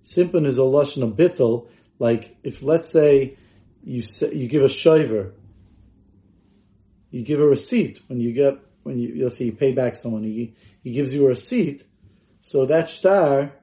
Simpon 0.03 0.45
is 0.45 0.57
a 0.57 0.61
Lashon 0.61 1.03
of 1.03 1.11
Bittel, 1.11 1.67
like 1.99 2.35
if 2.43 2.61
let's 2.61 2.91
say 2.91 3.38
you 3.83 4.03
say, 4.03 4.33
you 4.33 4.47
give 4.47 4.63
a 4.63 4.69
shiver, 4.69 5.33
you 7.11 7.23
give 7.23 7.39
a 7.39 7.45
receipt 7.45 8.01
when 8.07 8.19
you 8.19 8.33
get 8.33 8.59
when 8.83 8.97
you, 8.97 9.09
you'll 9.09 9.29
see, 9.29 9.45
you 9.45 9.51
pay 9.51 9.73
back 9.73 9.95
someone, 9.95 10.23
he, 10.23 10.55
he 10.83 10.91
gives 10.93 11.11
you 11.11 11.25
a 11.25 11.29
receipt, 11.29 11.85
so 12.41 12.65
that 12.67 12.89
star, 12.89 13.53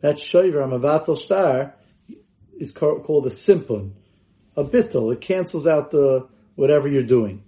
that 0.00 0.16
shoiver, 0.16 0.62
a 0.62 1.16
star, 1.16 1.74
is 2.58 2.70
called 2.70 3.26
a 3.26 3.30
simpon, 3.30 3.94
a 4.56 4.64
bittel. 4.64 5.12
It 5.12 5.20
cancels 5.20 5.66
out 5.66 5.90
the, 5.90 6.28
whatever 6.54 6.88
you're 6.88 7.02
doing. 7.02 7.44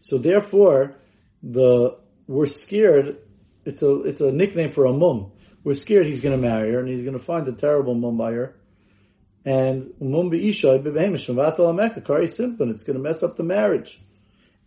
So 0.00 0.18
therefore, 0.18 0.96
the, 1.42 1.96
we're 2.26 2.46
scared, 2.46 3.18
it's 3.64 3.82
a, 3.82 4.02
it's 4.02 4.20
a 4.20 4.32
nickname 4.32 4.72
for 4.72 4.86
a 4.86 4.92
mum. 4.92 5.32
We're 5.62 5.74
scared 5.74 6.06
he's 6.06 6.22
going 6.22 6.40
to 6.40 6.48
marry 6.48 6.72
her 6.72 6.80
and 6.80 6.88
he's 6.88 7.02
going 7.02 7.18
to 7.18 7.24
find 7.24 7.46
a 7.48 7.52
terrible 7.52 7.94
mum 7.94 8.16
by 8.16 8.32
her. 8.32 8.56
And 9.44 9.92
mum 10.00 10.30
be'isha, 10.30 10.82
be'behemish, 10.82 11.26
vatal 11.28 12.04
kari 12.04 12.28
simpon. 12.28 12.70
It's 12.70 12.82
going 12.82 12.96
to 12.96 13.02
mess 13.02 13.22
up 13.22 13.36
the 13.36 13.42
marriage 13.42 14.00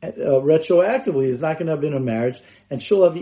uh, 0.04 0.42
retroactively 0.42 1.26
is 1.26 1.40
not 1.40 1.54
going 1.54 1.68
to 1.68 1.74
have 1.74 1.82
been 1.82 1.94
a 1.94 2.00
marriage, 2.00 2.40
and 2.70 2.82
she'll 2.82 3.04
have 3.04 3.16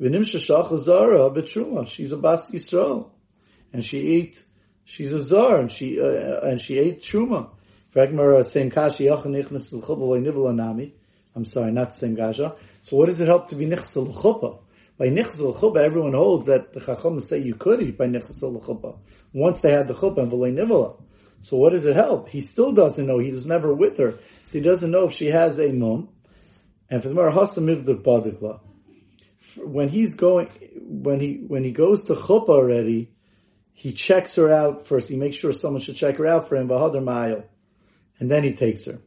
eaten 0.00 0.24
truma. 0.24 1.88
She's 1.88 2.12
a 2.12 2.16
bas 2.16 2.50
Yisrael, 2.50 3.10
and 3.72 3.84
she 3.84 3.98
ate. 4.14 4.38
She's 4.84 5.12
a 5.12 5.22
zar, 5.22 5.60
and 5.60 5.70
she 5.70 6.00
uh, 6.00 6.40
and 6.40 6.60
she 6.60 6.78
ate 6.78 7.02
truma. 7.02 7.50
same 8.44 8.70
kashi 8.70 9.08
I'm 11.38 11.44
sorry, 11.44 11.72
not 11.72 11.98
same 11.98 12.16
gasha. 12.16 12.56
So 12.82 12.96
what 12.96 13.08
does 13.08 13.20
it 13.20 13.28
help 13.28 13.48
to 13.50 13.54
be 13.54 13.66
nichsel 13.66 14.14
chuppah? 14.14 14.60
By 14.98 15.08
nichsel 15.08 15.56
chuppah, 15.56 15.76
everyone 15.76 16.14
holds 16.14 16.46
that 16.46 16.72
the 16.72 16.80
chacham 16.80 17.20
say 17.20 17.38
you 17.38 17.54
could 17.54 17.80
eat 17.82 17.96
by 17.96 18.06
nichsel 18.06 18.60
chuppah 18.64 18.98
once 19.32 19.60
they 19.60 19.70
had 19.70 19.88
the 19.88 19.94
chuppah 19.94 20.18
and 20.18 20.32
v'lei. 20.32 20.96
So 21.40 21.56
what 21.56 21.70
does 21.72 21.86
it 21.86 21.94
help? 21.94 22.28
He 22.28 22.42
still 22.42 22.72
doesn't 22.72 23.06
know. 23.06 23.18
He 23.18 23.30
was 23.30 23.46
never 23.46 23.72
with 23.72 23.98
her. 23.98 24.18
So 24.46 24.58
he 24.58 24.60
doesn't 24.60 24.90
know 24.90 25.08
if 25.08 25.12
she 25.14 25.26
has 25.26 25.60
a 25.60 25.72
mum. 25.72 26.08
And 26.90 27.02
for 27.02 27.08
the 27.08 27.14
Mara 27.14 27.32
Hasamiv 27.32 27.84
the 27.84 27.94
Badikla. 27.94 28.60
When 29.62 29.88
he's 29.88 30.16
going, 30.16 30.48
when 30.76 31.20
he, 31.20 31.44
when 31.46 31.64
he 31.64 31.72
goes 31.72 32.06
to 32.06 32.14
Chuppah 32.14 32.48
already, 32.48 33.12
he 33.72 33.92
checks 33.92 34.34
her 34.36 34.50
out 34.50 34.86
first. 34.86 35.08
He 35.08 35.16
makes 35.16 35.36
sure 35.36 35.52
someone 35.52 35.82
should 35.82 35.96
check 35.96 36.16
her 36.18 36.26
out 36.26 36.48
for 36.48 36.56
him, 36.56 36.68
Bahadr 36.68 37.02
Ma'il. 37.02 37.44
And 38.18 38.30
then 38.30 38.42
he 38.42 38.52
takes 38.52 38.84
her. 38.86 38.98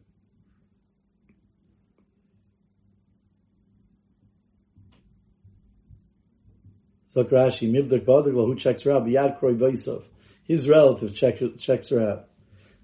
So 7.14 7.26
Rashi, 7.26 7.70
Mivdak 7.70 8.06
Badikla, 8.06 8.46
who 8.46 8.56
checks 8.56 8.84
her 8.84 8.92
out? 8.92 9.06
Biyad 9.06 9.40
Kroy 9.40 9.54
Vaisov 9.54 10.04
his 10.52 10.68
relative 10.68 11.16
check, 11.16 11.40
checks 11.58 11.90
her 11.90 12.02
out. 12.02 12.28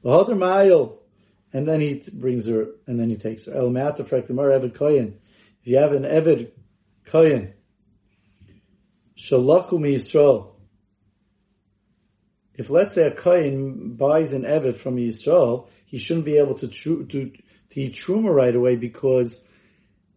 V'hodr 0.03 0.37
ma'ayil, 0.37 0.97
and 1.51 1.67
then 1.67 1.81
he 1.81 2.01
brings 2.13 2.45
her, 2.45 2.67
and 2.85 2.97
then 2.99 3.09
he 3.09 3.17
takes 3.17 3.45
her. 3.45 3.53
El 3.53 3.69
me'ata 3.69 4.05
frektamar 4.05 4.57
eved 4.57 4.73
koyin. 4.73 5.15
If 5.61 5.67
you 5.67 5.77
have 5.77 5.91
an 5.91 6.03
eved 6.03 6.51
koyin, 7.07 7.53
shalachu 9.17 9.71
Yisrael, 9.71 10.51
if 12.55 12.69
let's 12.69 12.95
say 12.95 13.07
a 13.07 13.11
koyin 13.11 13.97
buys 13.97 14.33
an 14.33 14.43
eved 14.43 14.77
from 14.77 14.97
Yisrael, 14.97 15.67
he 15.85 15.97
shouldn't 15.97 16.25
be 16.25 16.37
able 16.37 16.55
to, 16.55 16.67
to, 16.67 17.05
to 17.05 17.31
eat 17.75 17.95
truma 17.95 18.33
right 18.33 18.55
away 18.55 18.75
because 18.75 19.43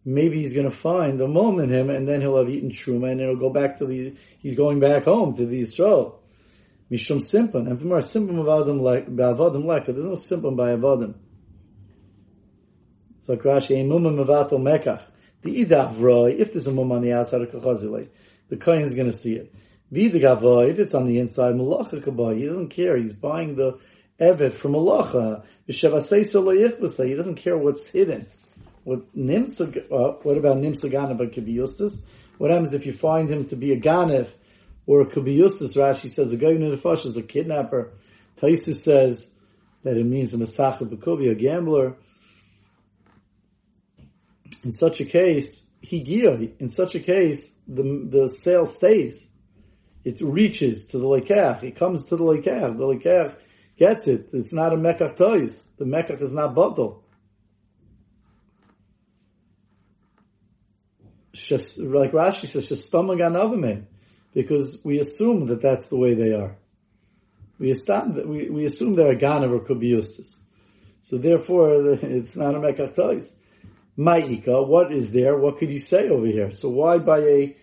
maybe 0.03 0.41
he's 0.41 0.53
going 0.53 0.69
to 0.69 0.75
find 0.75 1.19
the 1.19 1.27
mom 1.27 1.59
in 1.59 1.71
him, 1.71 1.89
and 1.89 2.07
then 2.07 2.21
he'll 2.21 2.37
have 2.37 2.49
eaten 2.49 2.71
truma, 2.71 3.11
and 3.11 3.21
it'll 3.21 3.35
go 3.35 3.49
back 3.49 3.77
to 3.79 3.85
the. 3.85 4.15
He's 4.39 4.57
going 4.57 4.79
back 4.79 5.03
home 5.03 5.35
to 5.35 5.45
the 5.45 5.61
Yisrael. 5.61 6.15
Mishum 6.91 7.21
Simpan, 7.21 7.67
and 7.69 7.79
from 7.79 7.93
our 7.93 7.99
Simpan 7.99 8.35
Avadim 8.35 8.81
like 8.81 9.07
Ba'avadim 9.07 9.63
like 9.63 9.85
there's 9.85 10.03
no 10.03 10.15
Simpan 10.15 10.57
by 10.57 10.75
Avadim. 10.75 11.13
So 13.25 13.37
Rashi, 13.37 13.85
Mumma 13.85 14.13
Mavato 14.13 14.59
Mekach. 14.59 15.01
The 15.41 15.63
Idav 15.63 16.39
if 16.39 16.51
there's 16.51 16.67
a 16.67 16.71
mum 16.71 16.91
on 16.91 17.01
the 17.01 17.13
outside 17.13 17.41
of 17.41 17.49
Kachazile, 17.49 18.09
the 18.51 18.57
Kohen 18.57 18.83
is 18.83 18.93
going 18.93 19.09
to 19.09 19.17
see 19.17 19.35
it. 19.35 19.51
Vidagavoy, 19.91 20.69
if 20.69 20.77
it's 20.77 20.93
on 20.93 21.07
the 21.07 21.19
inside, 21.19 21.55
Malacha 21.55 22.03
Kaboy, 22.03 22.37
he 22.37 22.45
doesn't 22.45 22.69
care, 22.69 22.97
he's 22.97 23.13
buying 23.13 23.55
the 23.55 23.79
Evet 24.19 24.53
from 24.53 24.73
Malacha. 24.73 25.43
He 25.65 25.73
doesn't 27.15 27.35
care 27.37 27.57
what's 27.57 27.85
hidden. 27.85 28.27
What 28.83 29.15
Nimsa, 29.15 29.77
uh, 29.91 30.17
what 30.21 30.37
about 30.37 30.57
Nimsa 30.57 30.91
Ganav 30.91 31.17
by 31.17 31.25
What 32.37 32.51
happens 32.51 32.73
if 32.73 32.85
you 32.85 32.93
find 32.93 33.29
him 33.29 33.45
to 33.45 33.55
be 33.55 33.71
a 33.71 33.79
Ganav 33.79 34.29
or 34.85 35.05
be 35.23 35.33
Yusuf. 35.33 35.71
Rashi 35.71 36.13
says 36.13 36.33
in 36.33 36.69
the 36.69 37.07
is 37.07 37.15
a 37.15 37.23
kidnapper. 37.23 37.93
Taisus 38.41 38.83
says 38.83 39.33
that 39.83 39.95
it 39.95 40.05
means 40.05 40.33
a 40.33 40.37
Masachet, 40.37 40.89
but 40.89 41.01
could 41.01 41.19
a 41.29 41.35
gambler. 41.35 41.95
In 44.63 44.73
such 44.73 44.99
a 44.99 45.05
case, 45.05 45.51
Higia, 45.83 46.59
in 46.59 46.69
such 46.69 46.95
a 46.95 46.99
case, 46.99 47.55
the, 47.67 48.07
the 48.09 48.27
sale 48.27 48.65
stays. 48.65 49.27
It 50.03 50.21
reaches 50.21 50.87
to 50.87 50.97
the 50.97 51.05
Lekach. 51.05 51.63
It 51.63 51.75
comes 51.75 52.05
to 52.07 52.15
the 52.15 52.23
Lekach. 52.23 52.77
The 52.77 52.83
Lekach 52.83 53.37
gets 53.77 54.07
it. 54.07 54.29
It's 54.33 54.53
not 54.53 54.73
a 54.73 54.77
Mekach 54.77 55.17
Toys. 55.17 55.61
The 55.77 55.85
Mekach 55.85 56.21
is 56.21 56.33
not 56.33 56.55
Batal. 56.55 57.03
Like 61.77 62.11
Rashi 62.11 62.51
says, 62.51 62.89
Anavimim 62.91 63.85
because 64.33 64.79
we 64.83 64.99
assume 64.99 65.47
that 65.47 65.61
that's 65.61 65.87
the 65.87 65.97
way 65.97 66.13
they 66.13 66.31
are. 66.33 66.55
We 67.59 67.71
assume 67.71 68.13
that 68.15 68.27
we, 68.27 68.49
we 68.49 68.65
assume 68.65 68.95
they're 68.95 69.11
a 69.11 69.15
Ganav 69.15 69.51
or 69.51 69.59
could 69.59 69.79
be 69.79 69.87
Eustace. 69.87 70.41
So 71.01 71.17
therefore, 71.17 71.93
it's 71.93 72.35
not 72.35 72.55
a 72.55 72.59
Mekach 72.59 72.95
Ma'ika, 74.01 74.67
what 74.67 74.91
is 74.91 75.11
there? 75.11 75.37
What 75.37 75.57
could 75.59 75.69
you 75.69 75.79
say 75.79 76.09
over 76.09 76.25
here? 76.25 76.51
So 76.51 76.69
why 76.69 76.97
by 76.97 77.19
a, 77.19 77.57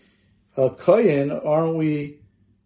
a 0.56 0.70
Kayan 0.70 1.32
aren't 1.32 1.76
we, 1.76 2.20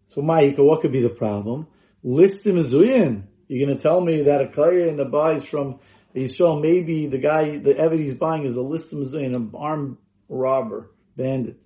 so 0.09 0.21
Ma'ika, 0.21 0.59
what 0.59 0.81
could 0.81 0.91
be 0.91 1.01
the 1.01 1.09
problem? 1.09 1.67
List 2.03 2.45
him 2.45 2.57
Zuyin. 2.57 3.23
You're 3.47 3.65
going 3.65 3.77
to 3.77 3.81
tell 3.81 3.99
me 3.99 4.23
that 4.23 4.41
a 4.41 4.47
Kayan 4.49 4.97
that 4.97 5.11
buys 5.11 5.45
from 5.45 5.79
Yisrael, 6.15 6.61
maybe 6.61 7.07
the 7.07 7.17
guy, 7.17 7.57
the 7.57 7.73
Eved 7.73 7.99
he's 7.99 8.17
buying 8.17 8.45
is 8.45 8.55
a 8.55 8.61
list 8.61 8.93
of 8.93 8.99
Zuyin, 8.99 9.35
an 9.35 9.51
armed 9.55 9.97
robber, 10.29 10.91
bandit. 11.17 11.59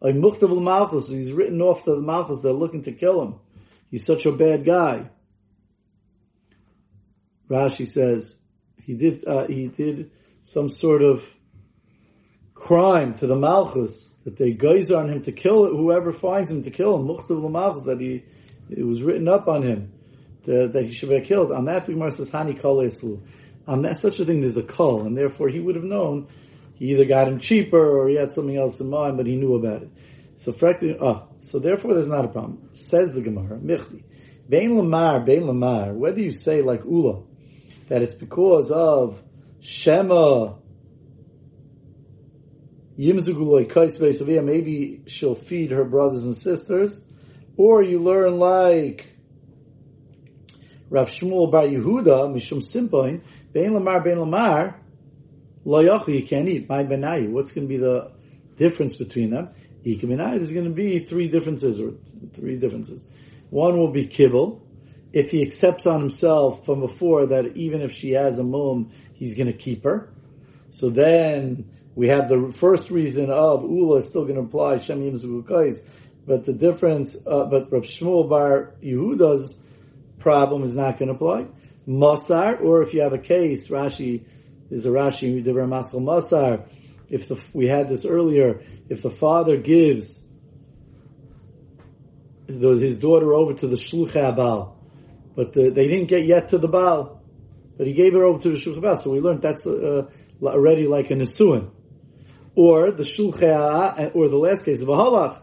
Like 0.00 0.16
Mukhtav 0.16 0.62
Malchus, 0.62 1.08
he's 1.08 1.32
written 1.32 1.62
off 1.62 1.84
to 1.84 1.94
the 1.94 2.02
Malchus, 2.02 2.40
they're 2.42 2.52
looking 2.52 2.82
to 2.82 2.92
kill 2.92 3.22
him. 3.22 3.34
He's 3.90 4.04
such 4.04 4.26
a 4.26 4.32
bad 4.32 4.66
guy. 4.66 5.08
Rashi 7.48 7.90
says 7.90 8.38
he 8.82 8.94
did 8.94 9.26
uh, 9.26 9.46
he 9.46 9.68
did 9.68 10.10
some 10.42 10.68
sort 10.68 11.02
of 11.02 11.22
crime 12.64 13.14
to 13.18 13.26
the 13.26 13.36
Malchus, 13.36 14.14
that 14.24 14.36
they 14.36 14.52
guys 14.52 14.90
on 14.90 15.10
him 15.10 15.22
to 15.22 15.32
kill 15.32 15.66
whoever 15.66 16.12
finds 16.12 16.50
him 16.50 16.62
to 16.62 16.70
kill 16.70 16.96
him. 16.96 17.06
Muchtav 17.06 17.42
l'malchus 17.42 17.84
that 17.84 18.00
he 18.00 18.24
it 18.70 18.84
was 18.84 19.02
written 19.02 19.28
up 19.28 19.46
on 19.48 19.62
him 19.62 19.92
to, 20.46 20.68
that 20.68 20.84
he 20.84 20.94
should 20.94 21.10
be 21.10 21.20
killed. 21.20 21.52
On 21.52 21.66
that, 21.66 21.86
Gemara 21.86 22.10
says 22.10 22.28
Hani 22.28 22.60
kol 22.60 22.78
eslu. 22.78 23.20
On 23.68 23.82
that 23.82 23.98
such 23.98 24.18
a 24.20 24.24
thing, 24.24 24.40
there's 24.40 24.56
a 24.56 24.62
call, 24.62 25.06
and 25.06 25.16
therefore 25.16 25.48
he 25.48 25.60
would 25.60 25.74
have 25.74 25.84
known. 25.84 26.28
He 26.76 26.92
either 26.92 27.04
got 27.04 27.28
him 27.28 27.38
cheaper 27.38 27.78
or 27.78 28.08
he 28.08 28.16
had 28.16 28.32
something 28.32 28.56
else 28.56 28.80
in 28.80 28.88
mind, 28.88 29.16
but 29.16 29.26
he 29.26 29.36
knew 29.36 29.54
about 29.54 29.82
it. 29.82 29.90
So, 30.36 30.52
frankly, 30.52 30.96
ah, 31.00 31.26
so 31.50 31.58
therefore 31.58 31.94
there's 31.94 32.08
not 32.08 32.24
a 32.24 32.28
problem. 32.28 32.70
Says 32.72 33.14
the 33.14 33.20
Gemara, 33.20 33.58
Michti. 33.58 34.02
Bein 34.48 34.76
lamar, 34.76 35.20
bein 35.20 35.46
lamar, 35.46 35.92
whether 35.92 36.20
you 36.20 36.30
say 36.30 36.62
like 36.62 36.84
Ula, 36.84 37.22
that 37.88 38.02
it's 38.02 38.14
because 38.14 38.70
of 38.70 39.22
Shema, 39.60 40.54
maybe 42.96 45.02
she'll 45.06 45.34
feed 45.34 45.72
her 45.72 45.84
brothers 45.84 46.24
and 46.24 46.36
sisters, 46.36 47.00
or 47.56 47.82
you 47.82 48.00
learn 48.00 48.38
like 48.38 49.06
Rav 50.90 51.08
Shmuel 51.08 51.50
Bar 51.50 51.64
Yehuda, 51.64 52.32
Mishum 52.32 52.62
Simpoin, 52.62 53.22
Bein 53.52 53.74
Lamar, 53.74 54.02
Bein 54.02 54.20
Lamar, 54.20 54.80
Lo 55.64 55.80
you 55.80 56.26
can't 56.26 56.48
eat, 56.48 56.68
my 56.68 56.84
benayu. 56.84 57.30
What's 57.30 57.52
going 57.52 57.66
to 57.66 57.74
be 57.74 57.78
the 57.78 58.12
difference 58.56 58.98
between 58.98 59.30
them? 59.30 59.48
There's 59.82 60.52
going 60.52 60.64
to 60.64 60.70
be 60.70 61.00
three 61.00 61.28
differences, 61.28 61.80
or 61.80 61.94
three 62.34 62.56
differences. 62.56 63.02
One 63.50 63.78
will 63.78 63.92
be 63.92 64.06
kibble. 64.06 64.62
If 65.12 65.30
he 65.30 65.42
accepts 65.42 65.86
on 65.86 66.00
himself 66.00 66.64
from 66.66 66.80
before 66.80 67.28
that 67.28 67.56
even 67.56 67.82
if 67.82 67.92
she 67.92 68.12
has 68.12 68.38
a 68.38 68.44
mum, 68.44 68.90
he's 69.14 69.36
going 69.36 69.46
to 69.46 69.56
keep 69.56 69.84
her. 69.84 70.12
So 70.70 70.90
then 70.90 71.70
we 71.94 72.08
have 72.08 72.28
the 72.28 72.52
first 72.58 72.90
reason 72.90 73.30
of 73.30 73.62
Ula 73.62 73.98
is 73.98 74.08
still 74.08 74.22
going 74.22 74.36
to 74.36 74.42
apply 74.42 74.80
Shem 74.80 75.02
Yim 75.02 75.16
but 76.26 76.44
the 76.44 76.52
difference, 76.52 77.16
uh, 77.26 77.44
but 77.44 77.70
Rav 77.70 77.82
Shmuel 77.82 78.28
Bar 78.28 78.74
Yehuda's 78.82 79.60
problem 80.18 80.64
is 80.64 80.72
not 80.72 80.98
going 80.98 81.08
to 81.08 81.14
apply. 81.14 81.46
Masar, 81.86 82.62
or 82.62 82.82
if 82.82 82.94
you 82.94 83.02
have 83.02 83.12
a 83.12 83.18
case, 83.18 83.68
Rashi, 83.68 84.24
is 84.70 84.86
a 84.86 84.88
Rashi, 84.88 85.44
Divra 85.44 85.68
Masal 85.68 86.00
Masar, 86.00 86.66
if 87.10 87.28
the, 87.28 87.40
we 87.52 87.66
had 87.66 87.88
this 87.88 88.06
earlier, 88.06 88.62
if 88.88 89.02
the 89.02 89.10
father 89.10 89.58
gives 89.58 90.26
the, 92.46 92.78
his 92.78 92.98
daughter 92.98 93.34
over 93.34 93.52
to 93.52 93.66
the 93.66 93.76
shluchah 93.76 94.34
Baal, 94.34 94.78
but 95.36 95.52
the, 95.52 95.68
they 95.68 95.88
didn't 95.88 96.06
get 96.06 96.24
yet 96.24 96.48
to 96.48 96.58
the 96.58 96.68
Baal, 96.68 97.22
but 97.76 97.86
he 97.86 97.92
gave 97.92 98.14
her 98.14 98.24
over 98.24 98.40
to 98.40 98.48
the 98.48 98.56
shluchah 98.56 98.80
Baal, 98.80 98.98
so 98.98 99.10
we 99.10 99.20
learned 99.20 99.42
that's 99.42 99.66
uh, 99.66 100.06
already 100.42 100.86
like 100.86 101.10
a 101.10 101.14
Nisuin. 101.14 101.70
Or 102.56 102.92
the 102.92 103.02
shluchah, 103.02 104.14
or 104.14 104.28
the 104.28 104.36
last 104.36 104.64
case 104.64 104.80
of 104.80 104.88
a 104.88 104.92
halach, 104.92 105.42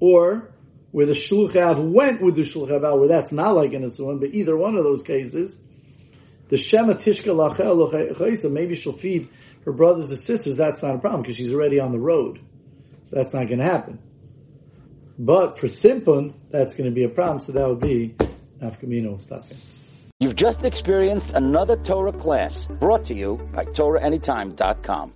or 0.00 0.52
where 0.92 1.06
the 1.06 1.14
shluchah 1.14 1.92
went 1.92 2.22
with 2.22 2.36
the 2.36 2.78
Baal, 2.80 2.98
where 2.98 3.08
that's 3.08 3.32
not 3.32 3.54
like 3.54 3.72
a 3.72 3.76
Nisuin, 3.76 4.20
but 4.20 4.30
either 4.30 4.56
one 4.56 4.76
of 4.76 4.84
those 4.84 5.02
cases, 5.02 5.60
the 6.48 6.56
Shema 6.56 6.94
Tishka 6.94 7.34
Lachel 7.34 8.52
maybe 8.52 8.76
she'll 8.76 8.92
feed 8.92 9.28
her 9.64 9.72
brothers 9.72 10.08
and 10.08 10.22
sisters, 10.22 10.56
that's 10.56 10.82
not 10.82 10.94
a 10.94 10.98
problem 10.98 11.22
because 11.22 11.36
she's 11.36 11.52
already 11.52 11.80
on 11.80 11.92
the 11.92 11.98
road. 11.98 12.40
So 13.04 13.16
that's 13.16 13.34
not 13.34 13.46
going 13.48 13.58
to 13.58 13.64
happen. 13.64 13.98
But 15.18 15.58
for 15.58 15.68
Simpon, 15.68 16.34
that's 16.50 16.76
going 16.76 16.88
to 16.88 16.94
be 16.94 17.04
a 17.04 17.08
problem, 17.08 17.44
so 17.44 17.52
that 17.52 17.68
would 17.68 17.80
be 17.80 18.14
Nafkamino 18.62 19.20
stuffing. 19.20 19.58
You've 20.20 20.36
just 20.36 20.64
experienced 20.64 21.32
another 21.34 21.76
Torah 21.76 22.12
class 22.12 22.68
brought 22.68 23.04
to 23.06 23.14
you 23.14 23.36
by 23.52 23.64
TorahAnytime.com. 23.64 25.12